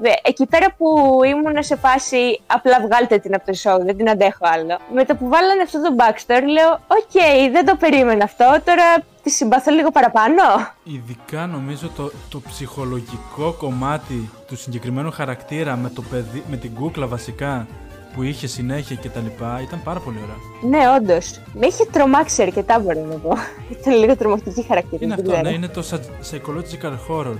ε, 0.02 0.10
εκεί 0.22 0.46
πέρα 0.46 0.74
που 0.78 0.86
ήμουν 1.24 1.62
σε 1.62 1.76
φάση 1.76 2.40
απλά 2.46 2.80
βγάλτε 2.80 3.18
την 3.18 3.34
από 3.34 3.44
το 3.46 3.58
show, 3.62 3.84
δεν 3.84 3.96
την 3.96 4.08
αντέχω 4.10 4.38
άλλο. 4.54 4.78
Με 4.94 5.04
το 5.04 5.14
που 5.14 5.28
βάλανε 5.28 5.62
αυτό 5.62 5.82
το 5.82 5.94
backstory 5.98 6.46
λέω, 6.56 6.72
οκ, 6.72 7.14
δεν 7.52 7.64
το 7.66 7.76
περίμενα 7.76 8.24
αυτό, 8.24 8.44
τώρα 8.64 8.84
τη 9.22 9.30
συμπαθώ 9.30 9.70
λίγο 9.72 9.90
παραπάνω. 9.90 10.42
Ειδικά 10.84 11.46
νομίζω 11.46 11.90
το, 11.96 12.10
το 12.28 12.40
ψυχολογικό 12.48 13.52
κομμάτι 13.58 14.30
του 14.46 14.56
συγκεκριμένου 14.56 15.10
χαρακτήρα 15.10 15.76
με, 15.76 15.90
το 15.90 16.02
παιδί, 16.02 16.42
με 16.50 16.56
την 16.56 16.74
κούκλα 16.74 17.06
βασικά 17.06 17.66
που 18.14 18.22
είχε 18.22 18.46
συνέχεια 18.46 18.96
και 18.96 19.08
τα 19.08 19.20
λοιπά 19.20 19.60
ήταν 19.62 19.80
πάρα 19.84 20.00
πολύ 20.00 20.18
ωραία. 20.22 20.70
Ναι, 20.78 20.90
όντως. 20.96 21.40
Με 21.54 21.66
είχε 21.66 21.84
τρομάξει 21.92 22.42
αρκετά, 22.42 22.78
μπορώ 22.78 23.00
να 23.04 23.14
πω. 23.14 23.32
Ήταν 23.80 23.94
λίγο 23.98 24.16
τρομακτική 24.16 24.64
χαρακτήρα. 24.66 25.04
Είναι 25.04 25.14
δεν 25.14 25.24
αυτό, 25.24 25.30
ξέρω. 25.32 25.48
ναι, 25.48 25.54
είναι 25.56 25.68
το 25.68 25.82
psy- 25.90 26.10
psychological 26.30 26.92
horror. 27.08 27.36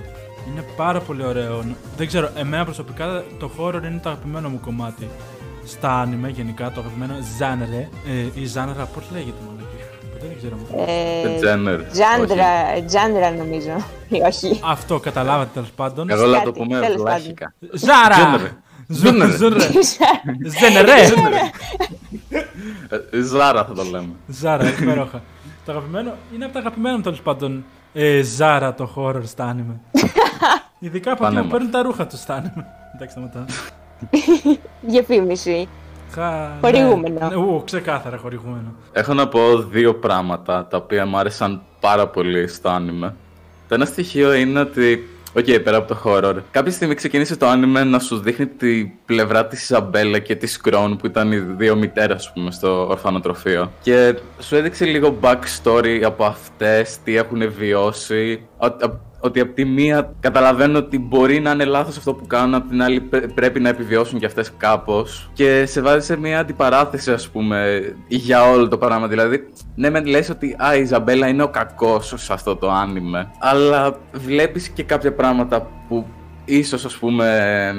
Είναι 0.51 0.65
πάρα 0.75 0.99
πολύ 0.99 1.25
ωραίο. 1.25 1.63
Δεν 1.97 2.07
ξέρω, 2.07 2.29
εμένα 2.35 2.63
προσωπικά 2.63 3.23
το 3.39 3.51
horror 3.57 3.83
είναι 3.83 3.99
το 4.03 4.09
αγαπημένο 4.09 4.49
μου 4.49 4.59
κομμάτι. 4.59 5.09
Στα 5.65 5.91
άνιμε 5.91 6.29
γενικά, 6.29 6.71
το 6.71 6.79
αγαπημένο 6.79 7.13
genre. 7.39 7.87
Ε, 8.07 8.41
η 8.41 8.51
genre, 8.55 8.85
πώς 8.93 9.03
λέγεται 9.11 9.37
μόνο 9.45 9.55
Ποτέ 10.15 10.27
δεν 10.27 10.37
ξέρω. 10.37 10.85
Ε, 10.87 11.35
Τζένερ. 11.37 11.83
Τζάντρα, 11.91 12.83
τζάντρα 12.85 13.31
νομίζω. 13.31 13.85
Ή 14.09 14.21
όχι. 14.21 14.61
Αυτό 14.63 14.99
καταλάβατε 14.99 15.49
τέλος 15.53 15.71
πάντων. 15.71 16.09
Εγώ 16.09 16.25
να 16.25 16.39
το 16.39 16.51
Κάτι, 16.51 16.59
πούμε 16.59 16.79
τέλος 16.79 17.01
βλάχικα. 17.01 17.53
Ζάρα! 17.73 18.15
Genre. 18.17 18.47
Genre. 19.03 19.35
Ζούρε! 19.37 19.67
Ζενερέ! 20.59 21.07
Ε, 23.11 23.21
Ζάρα 23.21 23.65
θα 23.65 23.73
το 23.73 23.83
λέμε. 23.83 24.13
Ζάρα, 24.27 24.67
υπέροχα. 24.67 25.21
Το 25.65 25.71
αγαπημένο 25.71 26.13
είναι 26.35 26.43
από 26.43 26.53
τα 26.53 26.59
αγαπημένα 26.59 26.95
μου 26.95 27.01
τέλος 27.01 27.21
πάντων. 27.21 27.65
Ε, 27.93 28.21
Ζάρα 28.21 28.73
το 28.73 28.93
horror 28.95 29.23
στα 29.25 29.45
άνιμε. 29.45 29.79
Ειδικά 30.85 31.11
από 31.11 31.25
εκεί 31.25 31.33
που 31.35 31.39
Πανέμορφο. 31.39 31.49
παίρνουν 31.51 31.71
τα 31.71 31.81
ρούχα 31.81 32.07
τους 32.07 32.19
στα 32.19 32.33
άνιμε. 32.33 32.65
Εντάξει, 32.95 33.11
σταματάω. 33.17 33.43
Διαφήμιση. 34.81 35.67
Χα- 36.15 36.51
Χορηγούμενο. 36.61 37.19
Ναι, 37.19 37.27
ναι, 37.27 37.35
ου, 37.35 37.61
ξεκάθαρα 37.65 38.17
χορηγούμενο. 38.17 38.73
Έχω 38.91 39.13
να 39.13 39.27
πω 39.27 39.57
δύο 39.61 39.95
πράγματα 39.95 40.65
τα 40.69 40.77
οποία 40.77 41.05
μου 41.05 41.17
άρεσαν 41.17 41.61
πάρα 41.79 42.07
πολύ 42.07 42.47
στο 42.47 42.69
άνιμε. 42.69 43.15
Το 43.67 43.75
ένα 43.75 43.85
στοιχείο 43.85 44.33
είναι 44.33 44.59
ότι, 44.59 45.07
οκ, 45.37 45.45
πέρα 45.63 45.77
από 45.77 45.87
το 45.87 46.01
horror, 46.05 46.35
κάποια 46.51 46.71
στιγμή 46.71 46.93
ξεκίνησε 46.95 47.35
το 47.35 47.47
άνιμε 47.47 47.83
να 47.83 47.99
σου 47.99 48.17
δείχνει 48.19 48.47
τη 48.47 48.85
πλευρά 49.05 49.47
της 49.47 49.63
Ιζαμπέλα 49.63 50.19
και 50.19 50.35
της 50.35 50.57
Krone 50.61 50.97
που 50.97 51.05
ήταν 51.05 51.31
οι 51.31 51.37
δύο 51.37 51.75
μητέρες, 51.75 52.15
ας 52.15 52.33
πούμε, 52.33 52.51
στο 52.51 52.87
ορφανοτροφείο. 52.87 53.71
Και 53.81 54.15
σου 54.39 54.55
έδειξε 54.55 54.85
λίγο 54.85 55.17
backstory 55.21 56.01
από 56.05 56.25
αυτές, 56.25 56.97
τι 57.03 57.15
έχουν 57.17 57.51
βιώσει, 57.53 58.47
ότι- 58.57 58.83
α- 58.85 58.99
ότι 59.19 59.39
από 59.39 59.53
τη 59.53 59.65
μία 59.65 60.13
καταλαβαίνω 60.19 60.77
ότι 60.77 60.99
μπορεί 60.99 61.39
να 61.39 61.51
είναι 61.51 61.65
λάθος 61.65 61.97
αυτό 61.97 62.13
που 62.13 62.27
κάνουν, 62.27 62.53
από 62.53 62.69
την 62.69 62.81
άλλη 62.83 63.01
πρέ- 63.01 63.33
πρέπει 63.33 63.59
να 63.59 63.69
επιβιώσουν 63.69 64.19
κι 64.19 64.25
αυτές 64.25 64.51
κάπως 64.57 65.29
και 65.33 65.65
σε 65.65 65.81
βάζει 65.81 66.05
σε 66.05 66.17
μια 66.17 66.39
αντιπαράθεση 66.39 67.11
ας 67.11 67.29
πούμε 67.29 67.81
για 68.07 68.49
όλο 68.49 68.67
το 68.67 68.77
πράγμα. 68.77 69.07
Δηλαδή, 69.07 69.47
ναι 69.75 69.89
μεν 69.89 70.05
λες 70.05 70.29
ότι 70.29 70.55
α, 70.65 70.75
η 70.75 70.81
Ιζαμπέλα 70.81 71.27
είναι 71.27 71.43
ο 71.43 71.49
κακός 71.49 72.13
σε 72.15 72.33
αυτό 72.33 72.55
το 72.55 72.71
άνιμε, 72.71 73.31
αλλά 73.39 73.97
βλέπεις 74.11 74.69
και 74.69 74.83
κάποια 74.83 75.13
πράγματα 75.13 75.67
που 75.87 76.05
ίσως 76.45 76.85
ας 76.85 76.95
πούμε 76.97 77.73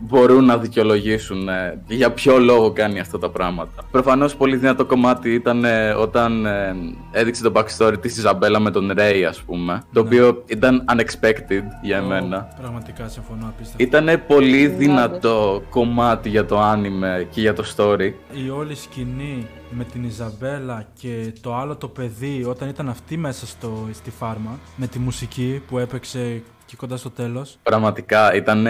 μπορούν 0.00 0.44
να 0.44 0.58
δικαιολογήσουν 0.58 1.48
ε, 1.48 1.80
για 1.86 2.12
ποιο 2.12 2.38
λόγο 2.38 2.72
κάνει 2.72 3.00
αυτά 3.00 3.18
τα 3.18 3.30
πράγματα. 3.30 3.82
Προφανώς 3.90 4.36
πολύ 4.36 4.56
δυνατό 4.56 4.84
κομμάτι 4.84 5.34
ήταν 5.34 5.64
ε, 5.64 5.90
όταν 5.90 6.46
ε, 6.46 6.74
έδειξε 7.12 7.42
το 7.42 7.52
backstory 7.54 7.94
της 8.00 8.16
Ιζαμπέλα 8.16 8.58
με 8.60 8.70
τον 8.70 8.90
Ρέι 8.94 9.24
ας 9.24 9.42
πούμε, 9.42 9.82
το 9.92 10.02
Ναι. 10.02 10.06
οποίο 10.08 10.42
ήταν 10.46 10.84
unexpected 10.96 11.62
για 11.82 11.96
εμένα. 11.96 12.48
Ω, 12.52 12.60
Πραγματικά 12.60 13.08
συμφωνώ 13.08 13.46
απίστευτα. 13.46 13.82
Ήταν 13.98 14.22
πολύ 14.26 14.62
Ναι, 14.62 14.68
δυνατό 14.76 15.62
κομμάτι 15.70 16.28
για 16.28 16.44
το 16.46 16.58
άνιμε 16.60 17.26
και 17.30 17.40
για 17.40 17.52
το 17.54 17.64
story. 17.76 18.12
Η 18.46 18.50
όλη 18.50 18.74
σκηνή 18.74 19.46
με 19.76 19.84
την 19.84 20.04
Ιζαμπέλα 20.04 20.86
και 21.00 21.32
το 21.40 21.54
άλλο 21.56 21.76
το 21.76 21.88
παιδί 21.88 22.44
όταν 22.48 22.68
ήταν 22.68 22.88
αυτή 22.88 23.16
μέσα 23.16 23.46
στο, 23.46 23.88
στη 23.92 24.10
φάρμα 24.10 24.58
με 24.76 24.86
τη 24.86 24.98
μουσική 24.98 25.62
που 25.68 25.78
έπαιξε 25.78 26.42
και 26.72 26.78
κοντά 26.78 26.96
στο 26.96 27.10
τέλος 27.10 27.58
Πραγματικά 27.62 28.34
ήταν 28.34 28.66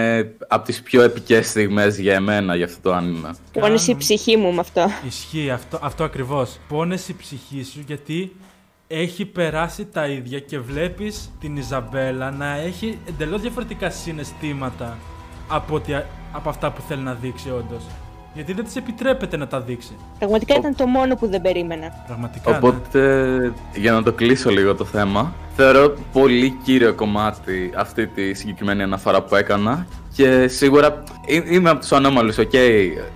από 0.47 0.65
τις 0.65 0.81
πιο 0.81 1.01
επικές 1.01 1.49
στιγμές 1.49 1.99
για 1.99 2.13
εμένα 2.13 2.55
για 2.55 2.65
αυτό 2.65 2.77
το 2.81 2.93
άνιμε. 2.93 3.35
Πόνεσε 3.51 3.91
η 3.91 3.95
ψυχή 3.95 4.37
μου 4.37 4.53
με 4.53 4.59
αυτό. 4.59 4.85
Ισχύει 5.07 5.49
αυτό, 5.49 5.79
αυτό 5.81 6.03
ακριβώς. 6.03 6.59
Πόνεσαι 6.67 7.11
η 7.11 7.15
ψυχή 7.19 7.63
σου 7.63 7.83
γιατί 7.87 8.35
έχει 8.87 9.25
περάσει 9.25 9.85
τα 9.85 10.07
ίδια 10.07 10.39
και 10.39 10.59
βλέπεις 10.59 11.31
την 11.39 11.57
Ιζαμπέλα 11.57 12.31
να 12.31 12.55
έχει 12.55 12.99
εντελώς 13.07 13.41
διαφορετικά 13.41 13.89
συναισθήματα 13.89 14.97
από, 15.47 15.75
ότι, 15.75 15.93
από 16.31 16.49
αυτά 16.49 16.71
που 16.71 16.81
θέλει 16.81 17.01
να 17.01 17.13
δείξει 17.13 17.49
όντως. 17.49 17.83
Γιατί 18.33 18.53
δεν 18.53 18.63
της 18.63 18.75
επιτρέπεται 18.75 19.37
να 19.37 19.47
τα 19.47 19.61
δείξει. 19.61 19.95
Πραγματικά 20.19 20.55
ήταν 20.55 20.75
το 20.75 20.85
μόνο 20.87 21.15
που 21.15 21.27
δεν 21.27 21.41
περίμενα. 21.41 22.03
Πραγματικά. 22.07 22.51
ναι. 22.51 22.57
Οπότε, 22.57 23.53
για 23.75 23.91
να 23.91 24.03
το 24.03 24.11
κλείσω 24.11 24.49
λίγο 24.49 24.75
το 24.75 24.85
θέμα, 24.85 25.33
θεωρώ 25.55 25.93
πολύ 26.11 26.57
κύριο 26.63 26.93
κομμάτι 26.93 27.71
αυτή 27.75 28.07
τη 28.07 28.33
συγκεκριμένη 28.33 28.83
αναφορά 28.83 29.21
που 29.21 29.35
έκανα 29.35 29.85
και 30.15 30.47
σίγουρα 30.47 31.03
εί- 31.25 31.51
είμαι 31.51 31.69
από 31.69 31.79
τους 31.79 31.91
ανώμαλους, 31.91 32.37
οκ. 32.37 32.51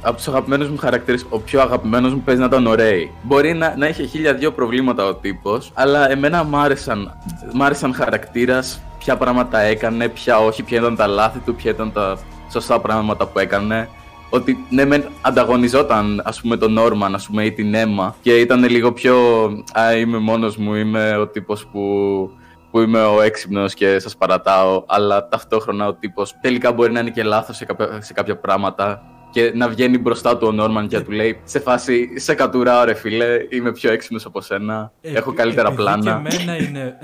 Από 0.01 0.15
τους 0.15 0.27
αγαπημένους 0.27 0.69
μου 0.69 0.77
χαρακτήρες, 0.77 1.25
ο 1.29 1.39
πιο 1.39 1.61
αγαπημένος 1.61 2.13
μου 2.13 2.19
παίζει 2.21 2.39
να 2.41 2.47
ήταν 2.47 2.67
ο 2.67 2.73
Ρέι. 2.75 3.11
Μπορεί 3.21 3.53
να, 3.53 3.73
να 3.77 3.87
είχε 3.87 4.03
χίλια 4.05 4.33
δυο 4.33 4.51
προβλήματα 4.51 5.05
ο 5.05 5.13
τύπος, 5.15 5.71
αλλά 5.73 6.11
εμένα 6.11 6.43
μ' 6.43 6.55
άρεσαν, 6.55 7.17
μ' 7.53 7.63
άρεσαν 7.63 7.93
χαρακτήρας, 7.93 8.81
ποια 8.99 9.17
πράγματα 9.17 9.59
έκανε, 9.59 10.07
ποια 10.07 10.39
όχι, 10.39 10.63
ποια 10.63 10.77
ήταν 10.79 10.95
τα 10.95 11.07
λάθη 11.07 11.39
του, 11.39 11.55
ποια 11.55 11.71
ήταν 11.71 11.91
τα 11.91 12.17
σωστά 12.51 12.79
πράγματα 12.79 13.27
που 13.27 13.39
έκανε 13.39 13.89
ότι 14.29 14.65
ναι 14.69 14.85
μεν 14.85 15.03
ανταγωνιζόταν 15.21 16.21
ας 16.25 16.41
πούμε 16.41 16.57
τον 16.57 16.73
Νόρμαν 16.73 17.15
ας 17.15 17.27
πούμε 17.27 17.45
ή 17.45 17.51
την 17.51 17.73
Έμα 17.73 18.15
και 18.21 18.35
ήταν 18.35 18.63
λίγο 18.63 18.93
πιο 18.93 19.15
α 19.79 19.95
είμαι 19.97 20.17
μόνος 20.17 20.57
μου, 20.57 20.73
είμαι 20.73 21.17
ο 21.17 21.27
τύπος 21.27 21.67
που, 21.67 21.81
που 22.71 22.79
είμαι 22.79 23.03
ο 23.03 23.21
έξυπνος 23.21 23.73
και 23.73 23.99
σας 23.99 24.17
παρατάω 24.17 24.83
αλλά 24.87 25.27
ταυτόχρονα 25.27 25.87
ο 25.87 25.93
τύπος 25.93 26.35
τελικά 26.41 26.71
μπορεί 26.73 26.91
να 26.91 26.99
είναι 26.99 27.09
και 27.09 27.23
λάθος 27.23 27.55
σε 27.55 27.65
κάποια, 27.65 28.01
σε 28.01 28.13
κάποια 28.13 28.37
πράγματα 28.37 29.01
και 29.31 29.51
να 29.55 29.69
βγαίνει 29.69 29.97
μπροστά 29.97 30.37
του 30.37 30.47
ο 30.47 30.51
Νόρμαν 30.51 30.87
και 30.87 30.97
να 30.97 31.03
του 31.03 31.11
λέει 31.11 31.39
σε 31.43 31.59
φάση 31.59 32.19
σε 32.19 32.33
κατουράω 32.33 32.83
ρε 32.83 32.93
φίλε 32.93 33.25
είμαι 33.49 33.71
πιο 33.71 33.91
έξυπνος 33.91 34.25
από 34.25 34.41
σένα 34.41 34.91
Ε, 35.01 35.13
έχω 35.13 35.33
καλύτερα 35.33 35.67
επειδή 35.67 35.81
πλάνα 35.81 36.21
Και 36.27 36.35
εμένα 36.35 36.57
είναι. 36.57 36.97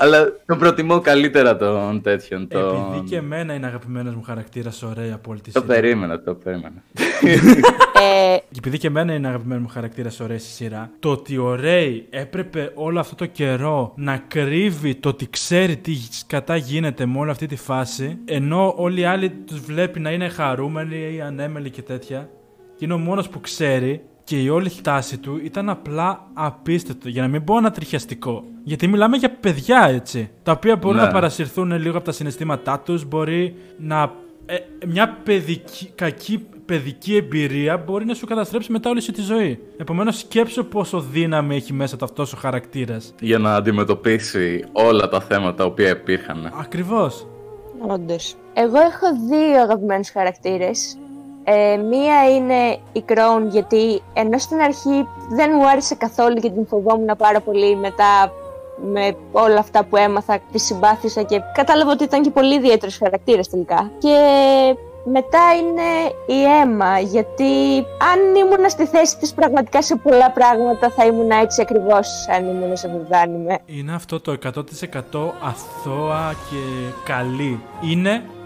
Αλλά 0.00 0.32
τον 0.46 0.58
προτιμώ 0.58 1.00
καλύτερα 1.00 1.56
τον 1.56 2.00
τέτοιον. 2.02 2.48
Τον... 2.48 2.86
Επειδή 2.92 3.08
και 3.08 3.16
εμένα 3.16 3.54
είναι 3.54 3.66
αγαπημένος 3.66 4.14
μου 4.14 4.22
χαρακτήρας 4.22 4.82
ο 4.82 4.92
Ρέι 4.96 5.10
από 5.12 5.30
όλη 5.30 5.40
τη 5.40 5.52
Το 5.52 5.60
σειρά. 5.60 5.74
περίμενα, 5.74 6.20
το 6.22 6.34
περίμενα. 6.34 6.82
Ε, 7.20 8.36
Και 8.50 8.58
επειδή 8.58 8.78
και 8.78 8.86
εμένα 8.86 9.14
είναι 9.14 9.28
αγαπημένος 9.28 9.62
μου 9.62 9.68
χαρακτήρας 9.68 10.20
ο 10.20 10.26
Ρέι 10.26 10.38
στη 10.38 10.48
σειρά, 10.50 10.90
το 10.98 11.10
ότι 11.10 11.36
ο 11.38 11.54
Ρέι 11.54 12.06
έπρεπε 12.10 12.72
όλο 12.74 13.00
αυτό 13.00 13.14
το 13.14 13.26
καιρό 13.26 13.92
να 13.96 14.16
κρύβει 14.28 14.94
το 14.94 15.08
ότι 15.08 15.28
ξέρει 15.30 15.76
τι 15.76 15.92
κατά 16.26 16.56
γίνεται 16.56 17.06
με 17.06 17.18
όλη 17.18 17.30
αυτή 17.30 17.46
τη 17.46 17.56
φάση, 17.56 18.18
ενώ 18.24 18.74
όλοι 18.76 19.00
οι 19.00 19.04
άλλοι 19.04 19.30
τους 19.30 19.60
βλέπει 19.60 20.00
να 20.00 20.10
είναι 20.10 20.28
χαρούμενοι 20.28 21.14
ή 21.14 21.20
ανέμελοι 21.20 21.70
και 21.70 21.82
τέτοια, 21.82 22.28
και 22.76 22.84
είναι 22.84 22.94
ο 22.94 22.98
μόνος 22.98 23.28
που 23.28 23.40
ξέρει. 23.40 24.02
Και 24.28 24.42
η 24.42 24.48
όλη 24.48 24.70
τάση 24.82 25.18
του 25.18 25.40
ήταν 25.44 25.68
απλά 25.68 26.26
απίστευτο, 26.34 27.08
για 27.08 27.22
να 27.22 27.28
μην 27.28 27.44
πω 27.44 27.56
ανατριχιαστικό. 27.56 28.44
Γιατί 28.64 28.86
μιλάμε 28.86 29.16
για 29.16 29.30
παιδιά, 29.30 29.86
έτσι. 29.88 30.30
Τα 30.42 30.52
οποία 30.52 30.76
μπορούν 30.76 30.96
Ναι. 30.96 31.02
να 31.02 31.10
παρασυρθούν 31.12 31.72
λίγο 31.72 31.96
από 31.96 32.04
τα 32.06 32.12
συναισθήματά 32.12 32.78
τους, 32.80 33.04
μπορεί 33.04 33.54
να... 33.78 34.12
ε, 34.46 34.56
μια 34.86 35.16
παιδική, 35.24 35.90
κακή 35.94 36.46
παιδική 36.66 37.16
εμπειρία 37.16 37.76
μπορεί 37.76 38.04
να 38.04 38.14
σου 38.14 38.26
καταστρέψει 38.26 38.72
μετά 38.72 38.90
όλη 38.90 39.00
σου 39.00 39.12
τη 39.12 39.20
ζωή. 39.22 39.58
Επομένως 39.76 40.18
σκέψου 40.18 40.66
πόσο 40.66 41.00
δύναμη 41.00 41.56
έχει 41.56 41.72
μέσα 41.72 41.96
του 41.96 42.04
αυτός 42.04 42.32
ο 42.32 42.36
χαρακτήρας. 42.36 43.14
Για 43.20 43.38
να 43.38 43.54
αντιμετωπίσει 43.54 44.64
όλα 44.72 45.08
τα 45.08 45.20
θέματα 45.20 45.54
τα 45.54 45.64
οποία 45.64 45.88
υπήρχαν. 45.88 46.52
Ακριβώς. 46.60 47.26
όντως. 47.88 48.34
Εγώ 48.54 48.76
έχω 48.76 49.06
δύο 49.28 49.60
αγαπημένους 49.62 50.10
χαρακτήρες. 50.10 50.98
Ε, 51.50 51.76
μία 51.76 52.34
είναι 52.34 52.78
η 52.92 53.00
Κρόουν 53.02 53.48
γιατί 53.48 54.02
ενώ 54.12 54.38
στην 54.38 54.60
αρχή 54.60 55.08
δεν 55.30 55.50
μου 55.54 55.68
άρεσε 55.68 55.94
καθόλου 55.94 56.34
και 56.34 56.50
την 56.50 56.66
φοβόμουν 56.66 57.16
πάρα 57.18 57.40
πολύ 57.40 57.76
μετά 57.76 58.32
με 58.92 59.16
όλα 59.32 59.58
αυτά 59.58 59.84
που 59.84 59.96
έμαθα 59.96 60.38
τη 60.52 60.58
συμπάθησα 60.58 61.22
και 61.22 61.40
κατάλαβα 61.54 61.90
ότι 61.90 62.04
ήταν 62.04 62.22
και 62.22 62.30
πολύ 62.30 62.54
ιδιαίτερος 62.54 62.96
χαρακτήρας 62.98 63.48
τελικά. 63.48 63.90
Και 63.98 64.16
μετά 65.04 65.40
είναι 65.60 66.12
η 66.26 66.42
Έμα 66.62 66.98
γιατί 66.98 67.76
αν 68.12 68.34
ήμουν 68.36 68.68
στη 68.70 68.86
θέση 68.86 69.18
της 69.18 69.34
πραγματικά 69.34 69.82
σε 69.82 69.96
πολλά 69.96 70.30
πράγματα 70.30 70.90
θα 70.90 71.04
ήμουν 71.06 71.30
έτσι 71.30 71.60
ακριβώς 71.60 72.08
αν 72.36 72.46
ήμουν 72.48 72.76
σε 72.76 72.86
αυτό 72.86 72.98
το 72.98 73.16
άνιμε. 73.22 73.58
Είναι 73.66 73.94
αυτό 73.94 74.20
το 74.20 74.32
100% 74.32 75.32
αθώα 75.42 76.34
και 76.50 76.92
καλή. 77.04 77.60
Είναι, 77.90 78.22
οπ- 78.24 78.37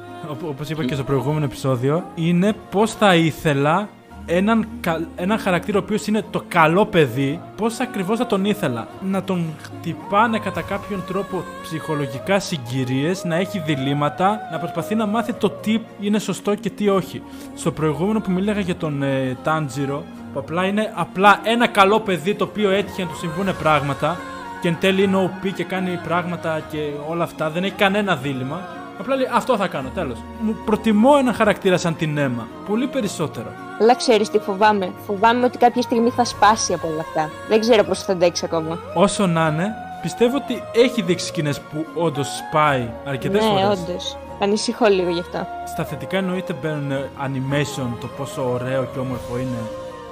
όπως 0.49 0.69
είπα 0.69 0.85
και 0.85 0.95
στο 0.95 1.05
προηγούμενο 1.05 1.45
επεισόδιο, 1.45 2.05
είναι 2.15 2.53
πώς 2.71 2.93
θα 2.95 3.15
ήθελα 3.15 3.89
έναν, 4.27 4.67
κα- 4.81 5.01
έναν 5.17 5.39
χαρακτήρα 5.39 5.79
ο 5.79 5.83
οποίος 5.85 6.07
είναι 6.07 6.25
το 6.31 6.43
καλό 6.49 6.87
παιδί, 6.87 7.41
πώς 7.57 7.81
ακριβώς 7.81 8.19
θα 8.19 8.27
τον 8.27 8.45
ήθελα. 8.45 8.89
Να 9.11 9.23
τον 9.23 9.45
χτυπάνε 9.63 10.39
κατά 10.39 10.63
κάποιον 10.63 11.05
τρόπο 11.07 11.43
ψυχολογικά 11.63 12.41
συγκυρίες, 12.41 13.25
να 13.25 13.37
έχει 13.37 13.59
διλήμματα, 13.59 14.39
να 14.53 14.59
προσπαθεί 14.59 14.95
να 14.95 15.07
μάθει 15.07 15.33
το 15.33 15.51
τι 15.51 15.81
είναι 16.01 16.19
σωστό 16.19 16.55
και 16.55 16.71
τι 16.71 16.89
όχι. 16.89 17.23
Στο 17.55 17.73
προηγούμενο 17.73 18.21
που 18.21 18.31
μίλαγα 18.31 18.61
για 18.61 18.77
τον 18.77 19.03
ε, 19.03 19.37
Τάντζιρο, 19.43 20.03
που 20.33 20.39
απλά 20.39 20.65
είναι 20.67 20.93
απλά 20.95 21.41
ένα 21.43 21.67
καλό 21.67 22.01
παιδί 22.01 22.35
το 22.35 22.45
οποίο 22.45 22.71
έτυχε 22.71 23.03
να 23.03 23.09
του 23.09 23.17
συμβούν 23.17 23.57
πράγματα 23.63 24.17
και 24.61 24.69
εν 24.69 24.77
τέλει 24.81 25.03
είναι 25.03 25.31
OP 25.43 25.53
και 25.55 25.65
κάνει 25.65 25.99
πράγματα 26.07 26.61
και 26.71 26.79
όλα 27.09 27.25
αυτά, 27.25 27.51
δεν 27.51 27.65
έχει 27.65 27.75
κανένα 27.75 28.17
δίλημα. 28.17 28.61
Απλά 29.03 29.17
λέει 29.17 29.29
αυτό 29.33 29.57
θα 29.57 29.67
κάνω, 29.67 29.89
τέλος. 29.95 30.19
Μου 30.41 30.57
προτιμώ 30.65 31.11
ένα 31.19 31.33
χαρακτήρα 31.33 31.77
σαν 31.77 31.97
την 31.97 32.19
Έμα. 32.19 32.47
Πολύ 32.69 32.87
περισσότερο. 32.87 33.47
Αλλά 33.81 33.95
ξέρεις 33.97 34.31
τι 34.31 34.39
φοβάμαι. 34.39 34.93
Φοβάμαι 35.07 35.45
ότι 35.45 35.59
κάποια 35.59 35.83
στιγμή 35.83 36.11
θα 36.11 36.25
σπάσει 36.25 36.73
από 36.73 36.89
όλα 36.89 37.01
αυτά. 37.01 37.31
Δεν 37.49 37.61
ξέρω 37.61 37.85
πώς 37.85 38.03
θα 38.03 38.13
αντέξει 38.13 38.45
ακόμα. 38.45 38.79
Όσο 38.95 39.27
να 39.27 39.47
είναι, 39.47 39.75
πιστεύω 40.03 40.37
ότι 40.37 40.63
έχει 40.73 41.03
δείξει 41.03 41.27
σκηνές 41.27 41.61
που 41.61 41.87
όντως 41.95 42.29
σπάει 42.37 42.89
αρκετές 43.07 43.43
ναι, 43.43 43.49
φορές. 43.49 43.79
όντως. 43.79 44.17
Ανησυχώ 44.41 44.87
λίγο 44.87 45.11
γι' 45.11 45.21
αυτό. 45.21 45.47
Στα 45.67 45.85
θετικά 45.85 46.17
εννοείται 46.17 46.53
μπαίνουν 46.63 46.93
animation, 47.27 47.89
το 48.01 48.07
πόσο 48.17 48.51
ωραίο 48.53 48.87
και 48.93 48.99
όμορφο 48.99 49.39
είναι, 49.39 49.59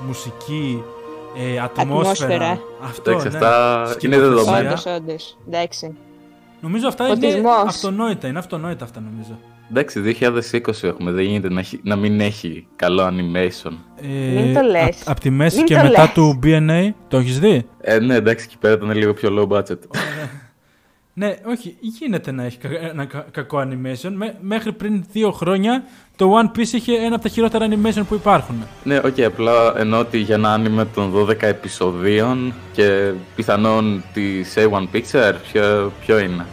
μουσική, 0.07 0.83
ε, 1.39 1.59
ατμόσφαιρα. 1.61 2.35
Ατμόσφαιρα. 2.35 2.61
Αυτό, 2.83 3.11
Εντάξει, 3.11 3.29
ναι. 3.29 3.37
αυτά 3.37 3.77
είναι 3.83 3.93
Σκηνοθεσία. 3.93 4.29
δεδομένα. 4.29 4.69
Όντως, 4.69 4.87
όντως. 4.87 5.37
Εντάξει. 5.49 5.97
Νομίζω 6.61 6.89
αυτά 6.89 7.05
είναι 7.07 7.15
Φωτισμός. 7.15 7.65
αυτονόητα, 7.67 8.29
είναι 8.29 8.39
αυτονόητα 8.39 8.85
αυτά 8.85 9.01
νομίζω. 9.11 9.39
Εντάξει, 9.71 10.01
2020 10.01 10.89
έχουμε, 10.89 11.11
δεν 11.11 11.25
γίνεται 11.25 11.49
να, 11.49 11.61
έχει- 11.61 11.81
να 11.83 11.97
μην 11.97 12.21
έχει 12.21 12.67
καλό 12.77 13.03
animation. 13.07 13.73
Ε, 14.03 14.41
Μην 14.41 14.55
το 14.55 14.61
λες. 14.61 15.01
απ' 15.01 15.09
απ' 15.09 15.21
τη 15.21 15.31
μέση 15.31 15.57
Μην 15.57 15.67
και 15.67 15.75
το 15.75 15.83
μετά 15.83 16.03
λες. 16.03 16.13
του 16.13 16.39
BNA, 16.43 16.91
το 17.09 17.17
έχεις 17.17 17.39
δει; 17.41 17.67
Ε, 17.81 17.99
ναι, 17.99 18.15
εντάξει, 18.15 18.45
εκεί 18.49 18.59
πέρα 18.59 18.75
ήταν 18.75 18.91
λίγο 18.97 19.15
πιο 19.15 19.37
low 19.39 19.57
budget. 19.57 19.79
Ναι, 21.21 21.37
όχι, 21.47 21.77
γίνεται 21.81 22.31
να 22.33 22.45
έχει 22.45 22.59
κα- 22.59 22.69
ένα 22.91 23.05
κα- 23.05 23.27
κακό 23.31 23.59
animation. 23.61 24.13
Μέ- 24.15 24.35
μέχρι 24.41 24.73
πριν 24.73 25.05
δύο 25.13 25.31
χρόνια 25.33 25.85
το 26.17 26.33
One 26.41 26.59
Piece 26.59 26.73
είχε 26.73 26.93
ένα 26.97 27.15
από 27.15 27.23
τα 27.23 27.29
χειρότερα 27.29 27.67
animation 27.71 28.03
που 28.09 28.15
υπάρχουν. 28.15 28.63
ναι, 28.85 28.97
οκ, 29.05 29.21
απλά 29.21 29.75
ενώ 29.79 29.99
ότι 29.99 30.19
για 30.19 30.35
ένα 30.35 30.61
anime 30.61 30.87
των 30.95 31.13
12 31.15 31.43
επεισοδίων 31.43 32.55
και 32.73 33.13
πιθανόν 33.37 34.03
τη 34.13 34.23
A1 34.55 34.87
Picture, 34.97 35.35
ποιο, 35.53 35.93
ποιο 36.01 36.19
είναι; 36.19 36.47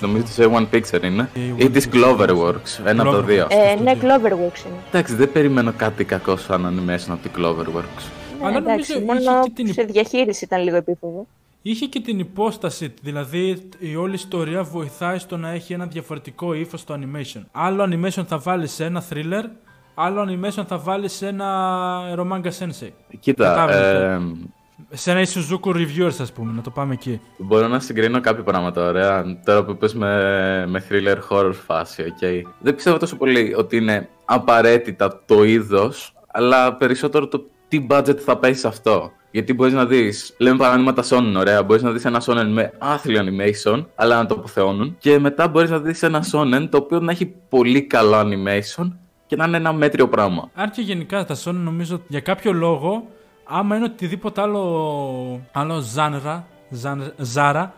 Νομίζω 0.00 0.24
τη 0.24 0.32
A1 0.38 0.66
Picture 0.74 1.02
είναι. 1.02 1.28
A1 1.34 1.60
Ή 1.62 1.70
της 1.70 1.88
Cloverworks, 1.92 2.80
ένα 2.84 3.02
από 3.02 3.10
τα 3.12 3.18
Cloverworks. 3.18 3.24
δύο. 3.26 3.46
Ε, 3.50 3.74
στο 3.74 3.82
ναι, 3.82 3.90
στούντιο. 3.90 4.08
Cloverworks 4.16 4.66
είναι. 4.66 4.76
Εντάξει, 4.90 5.14
δεν 5.14 5.32
περιμένω 5.32 5.72
κάτι 5.76 6.04
κακό 6.04 6.36
σαν 6.36 6.66
animation 6.66 7.06
από 7.08 7.22
την 7.22 7.30
Cloverworks. 7.38 8.04
Ναι, 8.40 8.46
Αλλά 8.46 8.56
εντάξει, 8.56 8.92
νομίζω 8.92 8.92
είχε 8.92 9.28
μόνο 9.28 9.42
και 9.42 9.50
την- 9.54 9.72
σε 9.72 9.82
διαχείριση 9.82 10.44
ήταν 10.44 10.62
λίγο 10.62 10.76
επίφοβο. 10.76 11.26
Είχε 11.62 11.86
και 11.86 12.00
την 12.00 12.18
υπόσταση, 12.18 12.94
δηλαδή 13.02 13.68
η 13.78 13.96
όλη 13.96 14.14
ιστορία 14.14 14.62
βοηθάει 14.62 15.18
στο 15.18 15.36
να 15.36 15.50
έχει 15.50 15.72
ένα 15.72 15.86
διαφορετικό 15.86 16.54
ύφος 16.54 16.80
στο 16.80 16.98
animation. 16.98 17.40
Άλλο 17.52 17.84
animation 17.84 18.24
θα 18.26 18.38
βάλει 18.38 18.66
σε 18.66 18.84
ένα 18.84 19.02
thriller, 19.10 19.44
άλλο 19.94 20.22
animation 20.28 20.64
θα 20.66 20.78
βάλει 20.78 21.08
σε 21.08 21.26
ένα 21.26 21.46
Eromanga 22.18 22.50
Sensei. 22.58 22.90
Κοίτα, 23.20 23.44
Κατάλαβες, 23.48 24.02
ε, 24.02 24.20
Σε 24.90 25.10
ένα 25.10 25.22
Ishuzoku 25.22 25.70
Reviewers, 25.74 26.16
ας 26.20 26.32
πούμε, 26.32 26.52
να 26.52 26.62
το 26.62 26.70
πάμε 26.70 26.92
εκεί. 26.92 27.20
μπορώ 27.38 27.68
να 27.68 27.80
συγκρίνω 27.80 28.20
κάποια 28.20 28.42
πράγματα, 28.42 28.88
ωραία. 28.88 29.40
Τώρα 29.44 29.64
που 29.64 29.70
είπες 29.70 29.94
με, 29.94 30.66
με 30.68 30.84
thriller 30.88 31.16
horror 31.30 31.52
φάση, 31.66 32.02
οκ. 32.02 32.46
Δεν 32.60 32.74
πιστεύω 32.74 32.96
τόσο 32.96 33.16
πολύ 33.16 33.54
ότι 33.56 33.76
είναι 33.76 34.08
απαραίτητα 34.24 35.22
το 35.26 35.44
είδος, 35.44 36.14
αλλά 36.26 36.74
περισσότερο 36.74 37.28
το 37.28 37.46
τι 37.68 37.86
budget 37.90 38.16
θα 38.16 38.36
πέσει 38.36 38.60
σε 38.60 38.68
αυτό. 38.68 39.12
Γιατί 39.32 39.54
μπορείς 39.54 39.72
να 39.72 39.86
δεις, 39.86 40.34
λέμε 40.38 40.56
παραδείγματα 40.56 41.02
Shonen, 41.10 41.34
ωραία. 41.36 41.62
Μπορείς 41.62 41.82
να 41.82 41.90
δεις 41.90 42.04
ένα 42.04 42.22
Shonen 42.26 42.46
με 42.48 42.72
άθλιο 42.78 43.20
animation, 43.24 43.84
αλλά 43.94 44.16
να 44.16 44.26
το 44.26 44.34
αποθεώνουν. 44.34 44.96
Και 44.98 45.18
μετά 45.18 45.48
μπορείς 45.48 45.70
να 45.70 45.78
δεις 45.78 46.02
ένα 46.02 46.24
Shonen 46.32 46.66
το 46.70 46.76
οποίο 46.76 47.00
να 47.00 47.12
έχει 47.12 47.26
πολύ 47.48 47.82
καλό 47.82 48.16
animation 48.20 48.88
και 49.26 49.36
να 49.36 49.44
είναι 49.46 49.56
ένα 49.56 49.72
μέτριο 49.72 50.08
πράγμα. 50.08 50.50
Αν 50.54 50.70
και 50.70 50.80
γενικά 50.82 51.24
τα 51.24 51.36
Sony 51.44 51.54
νομίζω 51.54 52.02
για 52.08 52.20
κάποιο 52.20 52.52
λόγο, 52.52 53.08
άμα 53.44 53.76
είναι 53.76 53.84
οτιδήποτε 53.84 54.40
άλλο, 54.40 55.40
άλλο 55.52 55.80
ζάνρα, 55.80 56.46
ζάν- 56.70 57.14
ζάρα, 57.16 57.74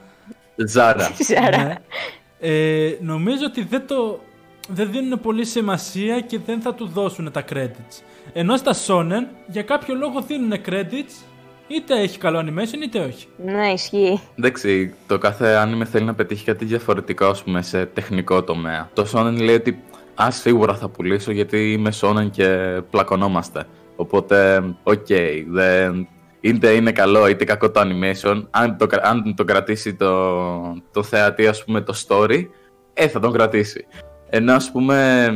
Ζάρα. 0.56 1.10
Ζάρα. 1.28 1.62
ναι, 1.62 1.74
ε, 2.40 2.96
νομίζω 3.00 3.44
ότι 3.46 3.62
δεν, 3.64 3.86
το, 3.86 4.20
δεν 4.68 4.90
δίνουν 4.90 5.20
πολύ 5.20 5.44
σημασία 5.44 6.20
και 6.20 6.38
δεν 6.46 6.60
θα 6.60 6.74
του 6.74 6.86
δώσουν 6.86 7.32
τα 7.32 7.44
credits. 7.52 8.02
Ενώ 8.32 8.56
στα 8.56 8.74
Shonen, 8.86 9.26
για 9.46 9.62
κάποιο 9.62 9.94
λόγο 9.94 10.20
δίνουν 10.20 10.52
credits, 10.66 11.24
είτε 11.66 12.00
έχει 12.00 12.18
καλό 12.18 12.38
animation 12.38 12.82
είτε 12.84 12.98
όχι. 12.98 13.26
Ναι, 13.44 13.72
ισχύει. 13.72 14.20
Εντάξει, 14.38 14.94
το 15.06 15.18
κάθε 15.18 15.62
anime 15.64 15.84
θέλει 15.84 16.04
να 16.04 16.14
πετύχει 16.14 16.44
κάτι 16.44 16.64
διαφορετικό, 16.64 17.26
ας 17.26 17.42
πούμε, 17.42 17.62
σε 17.62 17.86
τεχνικό 17.86 18.42
τομέα. 18.42 18.90
Το 18.92 19.06
Shonen 19.12 19.36
λέει 19.42 19.54
ότι 19.54 19.82
α, 20.22 20.30
σίγουρα 20.30 20.74
θα 20.74 20.88
πουλήσω 20.88 21.32
γιατί 21.32 21.72
είμαι 21.72 21.92
Shonen 22.00 22.30
και 22.30 22.80
πλακωνόμαστε. 22.90 23.64
Οπότε, 23.96 24.62
οκ, 24.82 25.06
δεν... 25.48 26.08
είτε 26.40 26.70
είναι 26.70 26.92
καλό 26.92 27.28
είτε 27.28 27.44
κακό 27.44 27.70
το 27.70 27.80
animation, 27.80 28.42
αν 28.50 28.76
το, 28.76 28.86
κρα- 28.86 29.04
αν 29.04 29.34
το 29.36 29.44
κρατήσει 29.44 29.94
το, 29.94 30.38
το 30.92 31.02
θεατή, 31.02 31.46
ας 31.46 31.64
πούμε, 31.64 31.80
το 31.80 31.94
story, 32.06 32.46
ε, 32.94 33.08
θα 33.08 33.20
τον 33.20 33.32
κρατήσει. 33.32 33.86
Ενώ, 34.30 34.52
ας 34.52 34.70
πούμε, 34.70 35.30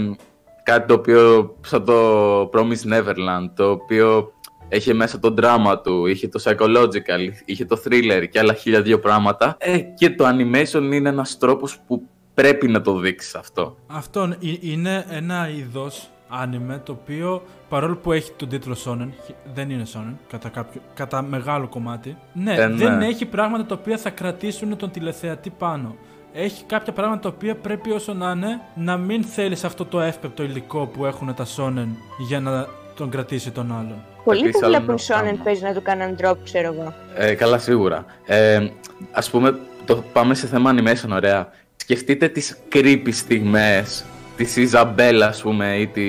κάτι 0.62 0.86
το 0.86 0.94
οποίο, 0.94 1.54
σαν 1.60 1.84
το 1.84 2.40
Promise 2.52 2.92
Neverland, 2.92 3.50
το 3.54 3.70
οποίο 3.70 4.32
Είχε 4.68 4.94
μέσα 4.94 5.18
το 5.18 5.35
drama 5.40 5.76
του, 5.85 6.07
είχε 6.07 6.28
το 6.28 6.42
psychological, 6.44 7.33
είχε 7.44 7.64
το 7.64 7.83
thriller 7.85 8.26
και 8.31 8.38
άλλα 8.38 8.54
χίλια 8.54 8.83
δύο 8.83 8.98
πράγματα. 8.98 9.57
Ε, 9.59 9.78
και 9.78 10.11
το 10.11 10.24
animation 10.28 10.83
είναι 10.92 11.09
ένας 11.09 11.38
τρόπος 11.38 11.78
που 11.87 12.02
πρέπει 12.35 12.68
να 12.68 12.81
το 12.81 12.98
δείξεις 12.98 13.35
αυτό. 13.35 13.76
Αυτό 13.87 14.22
ε- 14.22 14.37
είναι 14.61 15.04
ένα 15.11 15.48
είδος 15.48 16.09
anime 16.42 16.81
το 16.85 16.92
οποίο 16.92 17.42
παρόλο 17.68 17.96
που 17.96 18.12
έχει 18.12 18.33
τον 18.37 18.48
τίτλο 18.48 18.76
Shonen, 18.85 19.09
δεν 19.54 19.70
είναι 19.70 19.87
Shonen 19.94 20.14
κατά, 20.28 20.48
κάποιο, 20.48 20.81
κατά 20.94 21.22
μεγάλο 21.22 21.68
κομμάτι. 21.68 22.16
Ναι, 22.33 22.54
Ε, 22.54 22.66
ναι. 22.66 22.74
δεν 22.74 23.00
έχει 23.02 23.26
πράγματα 23.26 23.64
τα 23.66 23.74
οποία 23.81 23.98
θα 23.98 24.11
κρατήσουν 24.11 24.76
τον 24.76 24.90
τηλεθεατή 24.90 25.50
πάνω. 25.50 25.96
Έχει 26.33 26.64
κάποια 26.64 26.92
πράγματα 26.92 27.20
τα 27.20 27.28
οποία 27.37 27.57
πρέπει 27.57 27.90
όσο 27.90 28.12
να 28.14 28.31
είναι 28.31 28.61
να 28.74 28.96
μην 28.96 29.24
θέλεις 29.24 29.64
αυτό 29.64 29.85
το 29.85 30.00
εύπεπτο 30.00 30.42
υλικό 30.42 30.87
που 30.87 31.04
έχουν 31.07 31.35
τα 31.35 31.46
Shonen 31.57 31.88
για 32.28 32.40
να 32.40 32.66
τον 32.94 33.11
κρατήσει 33.11 33.50
τον 33.50 33.72
άλλον. 33.72 34.02
Πολλοί 34.28 34.40
Επίσης, 34.40 34.60
που 34.60 34.66
άλλο 34.66 34.74
βλέπουν 34.76 34.94
ένα 35.08 35.20
πράγμα. 35.20 35.32
Shonen 35.38 35.44
παίζει 35.44 35.62
να 35.62 35.72
του 35.72 35.82
κάνουν 35.82 36.16
drop, 36.22 36.34
ξέρω 36.44 36.74
εγώ. 36.74 36.94
Ε, 37.16 37.34
καλά, 37.34 37.58
σίγουρα. 37.58 38.04
Ε, 38.26 38.68
ας 39.12 39.30
πούμε, 39.30 39.58
το 39.84 40.04
πάμε 40.12 40.34
σε 40.34 40.46
θέμα 40.46 40.74
animation, 40.74 41.10
ωραία. 41.12 41.48
Σκεφτείτε 41.76 42.28
τις 42.28 42.58
creepy 42.72 43.08
στιγμές 43.12 44.04
της 44.36 44.56
Ιζαμπέλα, 44.56 45.26
ας 45.26 45.42
πούμε, 45.42 45.74
ή, 45.76 45.86
τη, 45.86 46.02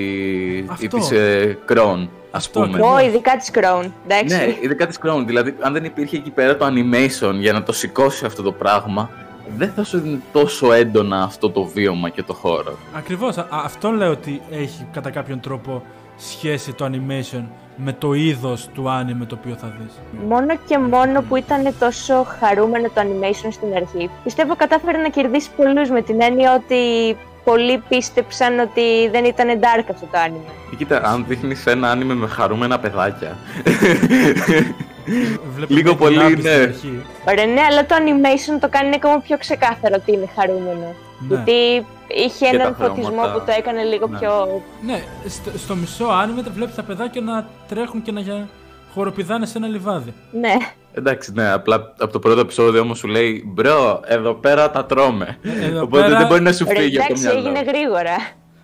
ή 0.58 0.65
Αυτό. 0.69 0.97
της 0.97 1.12
ε, 1.12 1.58
Κρόν, 1.65 2.10
ας 2.32 2.45
Αυτό 2.45 2.60
πούμε. 2.60 2.71
ακριβώς. 2.71 3.01
Ω, 3.01 3.05
ειδικά 3.05 3.36
της 3.38 3.51
Crown. 3.53 3.91
Εντάξει. 4.08 4.36
Ναι, 4.36 4.55
ειδικά 4.62 4.88
της 4.88 4.99
Crown. 5.03 5.23
Δηλαδή, 5.25 5.55
αν 5.60 5.73
δεν 5.73 5.84
υπήρχε 5.84 6.15
εκεί 6.17 6.29
πέρα 6.29 6.58
το 6.58 6.65
animation 6.65 7.34
για 7.34 7.53
να 7.53 7.63
το 7.63 7.71
σηκώσει 7.73 8.25
αυτό 8.25 8.41
το 8.41 8.51
πράγμα, 8.51 9.10
δεν 9.58 9.71
θα 9.75 9.84
σου 9.84 9.99
δίνει 9.99 10.21
τόσο 10.32 10.73
έντονα 10.73 11.21
αυτό 11.23 11.49
το 11.49 11.63
βίωμα 11.63 12.10
και 12.10 12.23
το 12.23 12.34
χώρο. 12.34 12.77
Ακριβώς, 12.93 13.38
α- 13.38 13.47
αυτό 13.49 13.91
λέω 13.91 14.12
ότι 14.12 14.41
έχει 14.51 14.86
κατά 14.93 15.10
κάποιον 15.10 15.39
τρόπο 15.39 15.84
σχέση 16.19 16.73
το 16.73 16.86
animation 16.91 17.43
με 17.75 17.93
το 17.93 18.13
είδος 18.13 18.69
του 18.73 18.84
anime 18.88 19.25
το 19.27 19.38
οποίο 19.39 19.55
θα 19.55 19.73
δεις. 19.79 19.93
Μόνο 20.27 20.58
και 20.67 20.77
μόνο 20.77 21.21
που 21.21 21.36
ήταν 21.36 21.73
τόσο 21.79 22.27
χαρούμενο 22.39 22.88
το 22.88 23.01
animation 23.01 23.47
στην 23.51 23.75
αρχή. 23.75 24.10
Πιστεύω 24.23 24.55
κατάφερε 24.55 24.97
να 24.97 25.10
κερδίσει 25.10 25.49
πολλούς 25.55 25.89
με 25.89 26.01
την 26.01 26.21
έννοια 26.21 26.53
ότι 26.53 26.77
πολλοί 27.43 27.84
πίστεψαν 27.89 28.60
ότι 28.60 29.10
δεν 29.12 29.25
ήταν 29.25 29.47
dark 29.60 29.86
αυτό 29.91 30.05
το 30.12 30.17
anime. 30.27 30.51
Και 30.69 30.75
κοίτα, 30.75 31.01
αν 31.03 31.25
δείχνεις 31.27 31.65
ένα 31.65 31.91
άνιμε 31.91 32.13
με 32.13 32.27
χαρούμενα 32.27 32.79
παιδάκια. 32.79 33.38
Βλέπω 35.56 35.74
Λίγο 35.74 35.89
μια 35.89 35.98
πολύ, 35.98 36.13
δυνάμει 36.17 36.36
ναι. 36.36 36.39
στην 36.41 36.62
αρχή. 36.62 37.02
Ωραία, 37.28 37.45
ναι, 37.45 37.62
αλλά 37.69 37.86
το 37.86 37.95
animation 38.00 38.58
το 38.62 38.69
κάνει 38.69 38.91
ακόμα 38.95 39.19
πιο 39.19 39.38
ξεκάθαρο 39.38 39.95
ότι 39.98 40.12
είναι 40.13 40.28
χαρούμενο. 40.36 40.95
Ναι. 41.19 41.28
Γιατί 41.28 41.86
είχε 42.08 42.45
Και 42.50 42.56
έναν 42.56 42.67
τα 42.67 42.76
χρώματα. 42.76 42.93
φωτισμό 43.02 43.22
που 43.34 43.39
το 43.45 43.54
έκανε 43.58 43.84
λίγο 43.84 44.08
Ναι. 44.08 44.17
πιο. 44.19 44.62
Ναι, 44.86 45.04
στο, 45.28 45.52
στο 45.58 45.76
μισό 45.76 46.06
άνιμε 46.06 46.41
τα 46.43 46.50
βλέπεις 46.52 46.76
τα 46.76 46.84
παιδάκια 46.84 47.22
να 47.22 47.48
τρέχουν 47.67 48.02
και 48.02 48.12
να 48.12 48.19
για... 48.19 48.48
χοροπηδάνε 48.93 49.45
σε 49.45 49.58
ένα 49.58 49.67
λιβάδι. 49.67 50.13
Ναι. 50.32 50.54
Εντάξει, 50.93 51.32
ναι, 51.34 51.50
απλά 51.52 51.76
από 52.00 52.12
το 52.12 52.19
πρώτο 52.19 52.39
επεισόδιο 52.39 52.82
όμως 52.82 52.98
σου 52.98 53.08
λέει 53.08 53.43
Μπρο, 53.48 54.00
εδώ 54.06 54.34
πέρα 54.34 54.72
τα 54.72 54.86
τρώμε. 54.86 55.38
εδώ 55.62 55.82
Οπότε 55.82 56.04
πέρα- 56.04 56.17
δεν 56.17 56.28
μπορεί 56.28 56.41
να 56.41 56.52
σου 56.52 56.65
Ωραία, 56.69 56.82
φύγει 56.82 56.98
από 57.00 57.08
το 57.08 57.13
εντάξει, 57.13 57.34
μυαλό. 57.41 57.48
έγινε 57.58 57.72
γρήγορα. 57.72 58.15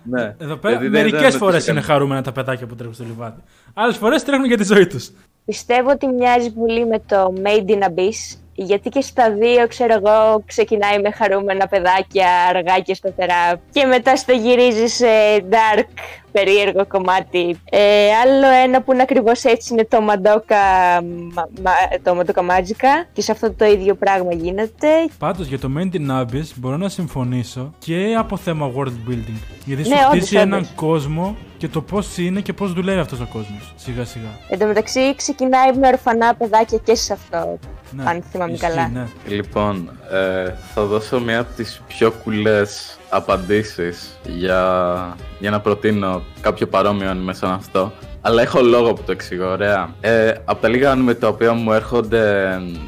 Ναι. 0.08 0.34
Εδώ 0.38 0.56
πέρα 0.56 0.76
Δηλαδή, 0.78 0.88
δεν- 0.88 1.02
μερικές 1.04 1.30
δεν- 1.30 1.38
φορές 1.40 1.64
δεν- 1.64 1.74
είναι 1.76 1.84
χαρούμενα 1.84 2.22
τα 2.22 2.32
παιδάκια 2.32 2.66
που 2.66 2.74
τρέχουν 2.74 2.94
στο 2.94 3.04
λιβάδι. 3.04 3.40
Άλλες 3.74 3.96
φορές 3.96 4.22
τρέχουν 4.24 4.44
για 4.44 4.56
τη 4.56 4.64
ζωή 4.64 4.86
τους. 4.86 5.10
Πιστεύω 5.46 5.90
ότι 5.90 6.06
μοιάζει 6.06 6.50
πολύ 6.52 6.86
με 6.86 6.98
το 7.06 7.32
Made 7.44 7.70
in 7.70 7.82
Abyss. 7.82 8.36
Γιατί 8.58 8.88
και 8.88 9.00
στα 9.00 9.30
δύο, 9.32 9.66
ξέρω 9.68 9.92
εγώ, 9.94 10.42
ξεκινάει 10.46 11.00
με 11.00 11.10
χαρούμενα 11.10 11.66
παιδάκια, 11.66 12.28
αργά 12.48 12.78
και 12.80 12.94
σταθερά. 12.94 13.60
Και 13.72 13.84
μετά 13.84 14.16
στο 14.16 14.32
γυρίζεις 14.32 14.94
σε 14.94 15.06
dark, 15.50 15.84
περίεργο 16.32 16.86
κομμάτι. 16.86 17.60
Ε, 17.70 18.08
άλλο 18.24 18.46
ένα 18.64 18.82
που 18.82 18.92
είναι 18.92 19.02
ακριβώς 19.02 19.44
έτσι 19.44 19.72
είναι 19.72 19.84
το 19.90 19.98
Madoka, 20.08 21.02
μα, 21.34 21.48
μα- 21.62 21.98
το 22.02 22.18
Madoka 22.20 22.40
Magica. 22.40 23.06
Και 23.12 23.20
σε 23.20 23.32
αυτό 23.32 23.52
το 23.52 23.64
ίδιο 23.64 23.94
πράγμα 23.94 24.32
γίνεται. 24.32 24.88
Πάντως 25.18 25.46
για 25.46 25.58
το 25.58 25.68
Main 25.78 25.96
in 25.96 26.20
Abyss 26.20 26.50
μπορώ 26.56 26.76
να 26.76 26.88
συμφωνήσω 26.88 27.74
και 27.78 28.14
από 28.18 28.36
θέμα 28.36 28.72
world 28.76 29.10
building. 29.10 29.40
Γιατί 29.64 29.82
σου 29.84 29.88
Ναι, 29.88 29.96
όντως, 29.96 30.08
χτίσει 30.18 30.36
έναν 30.36 30.52
όντως. 30.58 30.72
κόσμο 30.74 31.36
και 31.58 31.68
το 31.68 31.80
πώς 31.82 32.18
είναι 32.18 32.40
και 32.40 32.52
πώς 32.52 32.72
δουλεύει 32.72 32.98
αυτός 32.98 33.20
ο 33.20 33.28
κόσμος. 33.32 33.74
Σιγά 33.76 34.04
σιγά. 34.04 34.28
Εν 34.48 34.58
τω 34.58 34.66
μεταξύ 34.66 35.14
ξεκινάει 35.16 35.72
με 35.80 35.86
ορφανά 35.88 36.34
παιδάκια 36.34 36.78
και 36.78 36.94
σε 36.94 37.12
αυτό. 37.12 37.58
Ναι, 37.90 38.04
αν 38.06 38.22
θυμάμαι 38.30 38.52
ισχύει, 38.52 38.66
καλά. 38.66 38.88
Ναι. 38.88 39.06
Λοιπόν, 39.26 39.90
ε, 40.10 40.52
θα 40.74 40.82
δώσω 40.84 41.20
μία 41.20 41.40
από 41.40 41.52
τις 41.56 41.82
πιο 41.86 42.10
κουλές 42.10 42.98
απαντήσεις 43.08 44.18
για, 44.24 45.16
για 45.38 45.50
να 45.50 45.60
προτείνω 45.60 46.22
κάποιο 46.40 46.66
παρόμοιο 46.66 47.10
anime 47.10 47.30
σαν 47.34 47.50
αυτό. 47.50 47.92
Αλλά 48.20 48.42
έχω 48.42 48.60
λόγο 48.62 48.92
που 48.92 49.02
το 49.02 49.12
εξηγώ, 49.12 49.50
ωραία. 49.50 49.94
Ε, 50.00 50.32
από 50.44 50.60
τα 50.60 50.68
λίγα 50.68 50.94
anime 50.94 51.16
τα 51.18 51.28
οποία 51.28 51.52
μου 51.52 51.72
έρχονται 51.72 52.42
ε, 52.42 52.78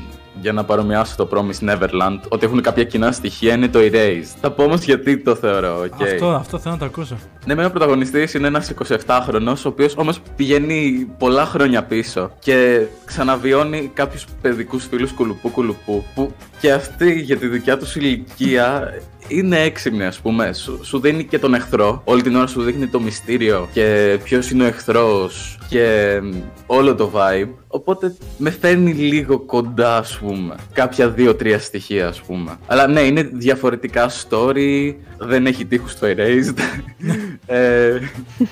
για 0.41 0.53
να 0.53 0.65
παρομοιάσω 0.65 1.15
το 1.17 1.29
Promise 1.33 1.69
Neverland, 1.69 2.21
ότι 2.29 2.47
έχουν 2.47 2.61
κάποια 2.63 2.85
κοινά 2.85 3.13
στοιχεία, 3.13 3.55
είναι 3.55 3.69
το 3.69 3.79
Erased. 3.83 4.37
Θα 4.41 4.51
πω 4.51 4.63
όμως 4.65 4.83
γιατί 4.83 5.19
το 5.19 5.35
θεωρώ, 5.35 5.81
οκ. 5.81 6.03
Αυτό, 6.03 6.29
αυτό 6.29 6.59
θέλω 6.59 6.75
να 6.75 6.81
το 6.81 6.87
ακούσω. 6.87 7.17
Ναι, 7.47 7.55
με 7.55 7.65
ο 7.65 7.71
πρωταγωνιστής 7.71 8.35
είναι 8.35 8.47
ένας 8.47 8.73
27χρονος, 9.07 9.65
ο 9.65 9.69
οποίος 9.69 9.95
όμως 9.97 10.21
πηγαίνει 10.37 11.09
πολλά 11.19 11.45
χρόνια 11.45 11.83
πίσω 11.85 12.31
και 12.39 12.87
ξαναβιώνει 13.05 13.91
κάποιους 13.95 14.25
παιδικούς 14.43 14.87
φίλους 14.87 15.13
κουλουπού 15.13 15.51
κουλουπού 15.51 16.05
που 16.15 16.33
και 16.61 16.73
αυτοί 16.73 17.13
για 17.21 17.37
τη 17.37 17.47
δικιά 17.47 17.79
τους 17.79 17.97
ηλικία 17.97 18.95
είναι 19.29 19.61
έξυπνοι 19.61 20.05
ας 20.05 20.19
πούμε. 20.19 20.53
Σου, 20.53 20.81
σου 20.83 21.01
δίνει 21.01 21.25
και 21.25 21.39
τον 21.39 21.55
εχθρό, 21.55 22.03
όλη 22.05 22.23
την 22.23 22.37
ώρα 22.37 22.47
σου 22.47 22.63
δείχνει 22.63 22.87
το 22.87 23.01
μυστήριο 23.01 23.69
και 23.73 24.19
ποιος 24.25 24.51
είναι 24.51 24.65
ο 24.65 24.67
εχθρός 24.67 25.59
και 25.69 26.19
μ, 26.23 26.31
όλο 26.67 26.95
το 26.95 27.11
vibe. 27.15 27.49
Οπότε 27.69 28.17
με 28.37 28.51
φέρνει 28.51 28.93
λίγο 28.93 29.39
κοντά 29.39 29.97
ας 29.97 30.19
πούμε. 30.19 30.55
Κάποια 30.73 31.09
δύο-τρία 31.09 31.59
στοιχεία 31.59 32.09
ας 32.09 32.21
πούμε. 32.21 32.59
Αλλά 32.67 32.87
ναι, 32.87 33.01
είναι 33.01 33.23
διαφορετικά 33.33 34.11
story, 34.11 34.95
δεν 35.19 35.47
έχει 35.47 35.65
τείχους 35.65 35.93
στο 35.93 36.07
Erased. 36.07 36.59
ε, 37.47 37.99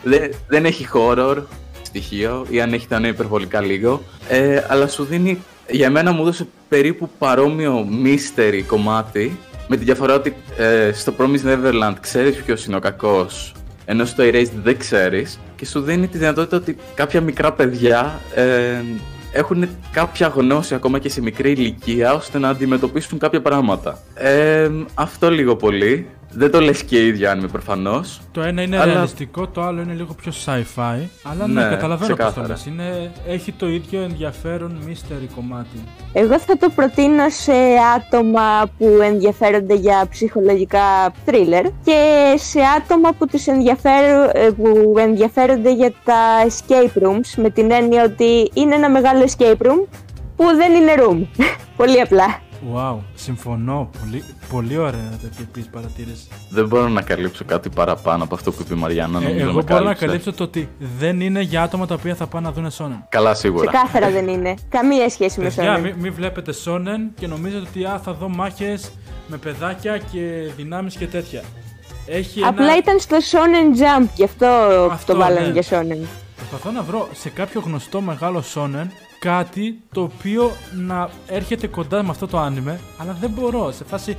δεν, 0.02 0.30
δεν 0.48 0.64
έχει 0.64 0.88
horror 0.94 1.36
στοιχείο 1.82 2.46
ή 2.50 2.60
αν 2.60 2.72
έχει 2.72 2.86
θα 2.88 2.96
είναι 2.96 3.08
υπερβολικά 3.08 3.60
λίγο. 3.60 4.02
Ε, 4.28 4.64
αλλά 4.68 4.88
σου 4.88 5.04
δίνει, 5.04 5.42
για 5.70 5.90
μένα 5.90 6.12
μου 6.12 6.22
έδωσε 6.22 6.46
περίπου 6.68 7.10
παρόμοιο 7.18 7.88
mystery 8.04 8.62
κομμάτι 8.66 9.38
με 9.66 9.76
τη 9.76 9.84
διαφορά 9.84 10.14
ότι 10.14 10.36
ε, 10.56 10.92
στο 10.92 11.12
Promise 11.18 11.44
Neverland 11.44 11.94
ξέρεις 12.00 12.36
ποιος 12.36 12.64
είναι 12.64 12.76
ο 12.76 12.80
κακός 12.80 13.54
ενώ 13.84 14.04
στο 14.04 14.24
Erased 14.26 14.50
δεν 14.62 14.78
ξέρεις 14.78 15.38
και 15.56 15.66
σου 15.66 15.80
δίνει 15.80 16.06
τη 16.08 16.18
δυνατότητα 16.18 16.56
ότι 16.56 16.76
κάποια 16.94 17.20
μικρά 17.20 17.52
παιδιά 17.52 18.20
ε, 18.34 18.82
έχουν 19.32 19.68
κάποια 19.92 20.26
γνώση 20.28 20.74
ακόμα 20.74 20.98
και 20.98 21.08
σε 21.08 21.20
μικρή 21.20 21.50
ηλικία 21.50 22.14
ώστε 22.14 22.38
να 22.38 22.48
αντιμετωπίσουν 22.48 23.18
κάποια 23.18 23.40
πράγματα. 23.42 23.98
Ε, 24.14 24.70
αυτό 24.94 25.30
λίγο 25.30 25.56
πολύ. 25.56 26.06
Δεν 26.38 26.50
το 26.50 26.60
λες 26.60 26.82
και 26.82 27.02
η 27.02 27.06
ίδια 27.06 27.30
αν 27.30 27.38
είμαι 27.38 27.48
προφανώς. 27.48 28.20
Το 28.32 28.42
ένα 28.42 28.62
είναι 28.62 28.76
Αλλά- 28.76 28.92
ρεαλιστικό, 28.92 29.46
το 29.48 29.62
άλλο 29.62 29.80
είναι 29.80 29.92
λίγο 29.92 30.14
πιο 30.14 30.32
sci-fi. 30.44 31.08
Αλλά 31.22 31.46
ναι, 31.46 31.62
Ναι, 31.62 31.68
καταλαβαίνω 31.68 31.96
πώς 31.98 32.06
το 32.08 32.14
ξεκάθαρα. 32.14 32.46
λες. 32.48 32.66
Είναι, 32.66 33.12
έχει 33.28 33.52
το 33.52 33.68
ίδιο 33.68 34.00
ενδιαφέρον 34.02 34.78
mystery 34.86 35.26
κομμάτι. 35.34 35.78
Εγώ 36.12 36.38
θα 36.38 36.56
το 36.56 36.68
προτείνω 36.74 37.28
σε 37.28 37.52
άτομα 37.96 38.70
που 38.78 38.98
ενδιαφέρονται 39.02 39.74
για 39.74 40.06
ψυχολογικά 40.10 41.12
thriller 41.26 41.64
και 41.84 41.98
σε 42.36 42.58
άτομα 42.76 43.12
που, 43.12 43.26
τους 43.26 43.46
ενδιαφέρουν, 43.46 44.30
ε, 44.32 44.48
που 44.56 44.94
ενδιαφέρονται 44.98 45.72
για 45.72 45.92
τα 46.04 46.14
escape 46.46 47.02
rooms 47.06 47.30
με 47.36 47.50
την 47.50 47.70
έννοια 47.70 48.04
ότι 48.04 48.50
είναι 48.54 48.74
ένα 48.74 48.90
μεγάλο 48.90 49.24
escape 49.24 49.66
room 49.66 49.84
που 50.36 50.44
δεν 50.56 50.74
είναι 50.74 50.92
room. 50.98 51.26
Πολύ 51.76 52.00
απλά. 52.00 52.40
Wow, 52.74 52.96
συμφωνώ. 53.14 53.90
Πολύ, 54.00 54.24
πολύ 54.52 54.76
ωραία 54.76 55.10
τέτοια 55.22 55.40
επίσης 55.48 55.68
παρατήρηση. 55.70 56.28
Δεν 56.50 56.66
μπορώ 56.66 56.88
να 56.88 57.02
καλύψω 57.02 57.44
κάτι 57.44 57.68
παραπάνω 57.68 58.24
από 58.24 58.34
αυτό 58.34 58.52
που 58.52 58.58
είπε 58.64 58.74
η 58.74 58.76
Μαριάννα. 58.76 59.18
Ε, 59.18 59.22
νομίζω 59.22 59.44
εγώ 59.44 59.52
με 59.52 59.62
μπορώ 59.62 59.74
να 59.74 59.78
κάλυψε. 59.84 60.06
καλύψω 60.06 60.32
το 60.32 60.42
ότι 60.44 60.68
δεν 60.98 61.20
είναι 61.20 61.40
για 61.40 61.62
άτομα 61.62 61.86
τα 61.86 61.94
οποία 61.94 62.14
θα 62.14 62.26
πάνε 62.26 62.46
να 62.46 62.52
δουν 62.52 62.70
Σόνεν. 62.70 63.04
Καλά, 63.08 63.34
σίγουρα. 63.34 63.70
Ξεκάθαρα 63.70 64.10
δεν 64.10 64.28
είναι. 64.28 64.54
Καμία 64.68 65.08
σχέση 65.08 65.40
με 65.40 65.44
Παιδιά, 65.48 65.76
Shonen. 65.76 65.80
μην 65.80 65.94
μη 65.98 66.10
βλέπετε 66.10 66.52
Σόνεν 66.52 67.10
και 67.14 67.26
νομίζετε 67.26 67.66
ότι 67.68 67.84
α, 67.84 68.00
θα 68.04 68.12
δω 68.12 68.28
μάχες 68.28 68.90
με 69.26 69.36
παιδάκια 69.36 69.98
και 69.98 70.50
δυνάμεις 70.56 70.96
και 70.96 71.06
τέτοια. 71.06 71.42
Έχει 72.06 72.44
Απλά 72.44 72.64
ένα... 72.64 72.76
ήταν 72.76 72.98
στο 72.98 73.16
Shonen 73.16 73.78
Jump, 73.80 74.08
γι' 74.14 74.24
αυτό, 74.24 74.46
Αυτό, 74.90 75.12
το 75.12 75.18
βάλανε 75.18 75.46
ναι. 75.46 75.60
για 75.60 75.62
Shonen. 75.62 76.06
Προσπαθώ 76.36 76.70
να 76.70 76.82
βρω 76.82 77.08
σε 77.12 77.28
κάποιο 77.30 77.62
γνωστό 77.64 78.00
μεγάλο 78.00 78.42
Σόνεν 78.42 78.90
κάτι 79.26 79.78
το 79.92 80.02
οποίο 80.02 80.52
να 80.86 81.10
έρχεται 81.26 81.66
κοντά 81.66 82.02
με 82.02 82.10
αυτό 82.10 82.26
το 82.26 82.38
άνιμε, 82.38 82.80
αλλά 82.98 83.16
δεν 83.20 83.30
μπορώ. 83.30 83.72
Σε 83.72 83.84
φάση, 83.84 84.16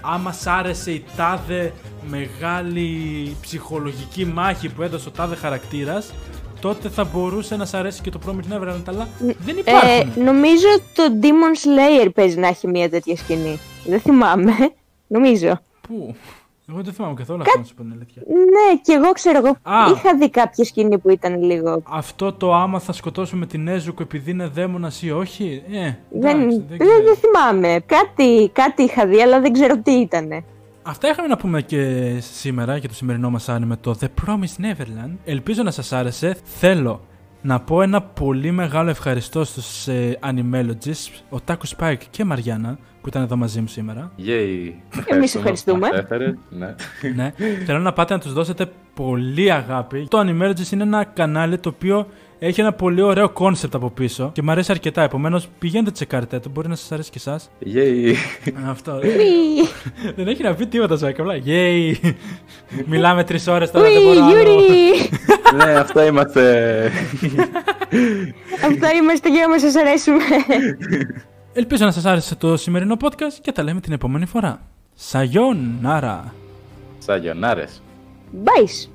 άμα 0.00 0.32
σ' 0.32 0.46
άρεσε 0.46 0.90
η 0.90 1.04
τάδε 1.16 1.72
μεγάλη 2.08 3.36
ψυχολογική 3.40 4.24
μάχη 4.24 4.68
που 4.68 4.82
έδωσε 4.82 5.08
ο 5.08 5.10
τάδε 5.10 5.34
χαρακτήρας, 5.34 6.12
τότε 6.60 6.88
θα 6.88 7.04
μπορούσε 7.04 7.56
να 7.56 7.64
σ' 7.64 7.74
αρέσει 7.74 8.00
και 8.02 8.10
το 8.10 8.18
Promised 8.26 8.52
Neverland, 8.54 8.82
αλλά 8.88 9.08
δεν 9.18 9.56
υπάρχουν. 9.56 9.90
Ε, 9.90 10.24
νομίζω 10.24 10.66
το 10.94 11.02
Demon 11.22 11.66
Slayer 11.66 12.08
παίζει 12.14 12.38
να 12.38 12.46
έχει 12.46 12.68
μια 12.68 12.90
τέτοια 12.90 13.16
σκηνή. 13.16 13.58
Δεν 13.86 14.00
θυμάμαι. 14.00 14.52
Νομίζω. 15.06 15.60
Πού; 15.80 16.16
Εγώ 16.70 16.80
δεν 16.82 16.92
θυμάμαι 16.92 17.14
καθόλου 17.14 17.42
αυτό 17.42 17.58
να 17.58 17.64
σου 17.64 17.74
πω 17.74 17.82
την 17.82 17.92
αλήθεια. 17.92 18.22
Ναι, 18.26 18.80
και 18.82 18.92
εγώ 18.92 19.12
ξέρω 19.12 19.38
εγώ. 19.38 19.48
Α. 19.48 19.90
Είχα 19.90 20.16
δει 20.16 20.30
κάποια 20.30 20.64
σκηνή 20.64 20.98
που 20.98 21.10
ήταν 21.10 21.42
λίγο. 21.42 21.82
Αυτό 21.90 22.32
το 22.32 22.54
άμα 22.54 22.78
θα 22.78 22.92
σκοτώσουμε 22.92 23.46
την 23.46 23.68
Έζουκο 23.68 24.02
επειδή 24.02 24.30
είναι 24.30 24.46
δαίμονας 24.46 25.02
ή 25.02 25.10
όχι, 25.10 25.62
ε, 25.70 25.92
Δεν, 26.10 26.40
εντάξει, 26.40 26.64
δεν, 26.68 26.78
ξέρω. 26.78 27.02
δεν 27.02 27.16
θυμάμαι. 27.16 27.82
Κάτι, 27.86 28.50
κάτι 28.52 28.82
είχα 28.82 29.06
δει, 29.06 29.20
αλλά 29.22 29.40
δεν 29.40 29.52
ξέρω 29.52 29.78
τι 29.78 29.90
ήταν. 29.90 30.44
Αυτά 30.82 31.08
είχαμε 31.08 31.28
να 31.28 31.36
πούμε 31.36 31.62
και 31.62 32.12
σήμερα 32.20 32.76
για 32.76 32.88
το 32.88 32.94
σημερινό 32.94 33.30
μας 33.30 33.48
άνιμε 33.48 33.76
το 33.76 33.98
The 34.00 34.06
Promised 34.26 34.64
Neverland. 34.64 35.16
Ελπίζω 35.24 35.62
να 35.62 35.70
σας 35.70 35.92
άρεσε. 35.92 36.36
Θέλω 36.44 37.00
να 37.46 37.60
πω 37.60 37.82
ένα 37.82 38.02
πολύ 38.02 38.50
μεγάλο 38.50 38.90
ευχαριστώ 38.90 39.44
στους 39.44 39.86
ε, 39.88 40.18
Animologists, 40.22 41.20
Otaku 41.28 41.66
Spike 41.68 41.96
και 42.10 42.24
Μαριάννα 42.24 42.78
που 43.00 43.08
ήταν 43.08 43.22
εδώ 43.22 43.36
μαζί 43.36 43.60
μου 43.60 43.66
σήμερα. 43.66 44.12
Yay. 44.18 44.72
ευχαριστούμε. 45.34 45.78
που 45.78 45.86
μας 45.92 45.98
έφερε, 45.98 46.34
Ναι. 46.50 46.74
ναι. 47.14 47.32
Θέλω 47.66 47.78
να 47.78 47.92
πάτε 47.92 48.14
να 48.14 48.20
τους 48.20 48.32
δώσετε 48.32 48.66
πολύ 48.94 49.52
αγάπη. 49.52 50.06
Το 50.10 50.20
Animologists 50.20 50.72
είναι 50.72 50.82
ένα 50.82 51.04
κανάλι 51.04 51.58
το 51.58 51.68
οποίο 51.68 52.06
Έχει 52.38 52.60
ένα 52.60 52.72
πολύ 52.72 53.02
ωραίο 53.02 53.28
κόνσεπτ 53.28 53.74
από 53.74 53.90
πίσω 53.90 54.30
και 54.32 54.42
μου 54.42 54.50
αρέσει 54.50 54.72
αρκετά. 54.72 55.02
Επομένως, 55.02 55.48
πηγαίνετε 55.58 55.90
τσεκάρτε 55.90 56.38
το. 56.38 56.48
Μπορεί 56.48 56.68
να 56.68 56.74
σας 56.74 56.92
αρέσει 56.92 57.10
και 57.10 57.18
εσάς. 57.18 57.50
Yay. 57.74 58.14
Αυτό. 58.70 58.98
δεν 60.16 60.28
έχει 60.28 60.42
να 60.42 60.54
πει 60.54 60.66
τίποτα 60.66 60.94
ζωή. 60.94 61.14
Απλά. 61.18 61.34
Yay. 61.46 61.94
Μιλάμε 62.86 63.24
τρεις 63.24 63.46
ώρες 63.46 63.70
τώρα. 63.70 63.88
δεν 63.90 64.02
μπορώ 64.02 64.24
Ουι, 64.26 64.32
άλλο. 64.32 64.60
Γιούρι! 65.56 65.72
ναι, 65.72 65.78
αυτά 65.78 66.04
είμαστε. 66.04 66.92
Αυτά 68.70 68.92
είμαστε 69.02 69.28
για 69.28 69.46
να 69.46 69.58
σας 69.58 69.76
αρέσουμε. 69.76 70.22
Ελπίζω 71.52 71.84
να 71.84 71.90
σας 71.90 72.04
άρεσε 72.04 72.34
το 72.34 72.56
σημερινό 72.56 72.96
podcast 73.00 73.38
και 73.40 73.52
τα 73.52 73.62
λέμε 73.62 73.80
την 73.80 73.92
επόμενη 73.92 74.26
φορά. 74.26 74.60
Sayonara. 74.94 76.34
Σαγιονάρες. 76.98 77.82
Bye. 78.44 78.88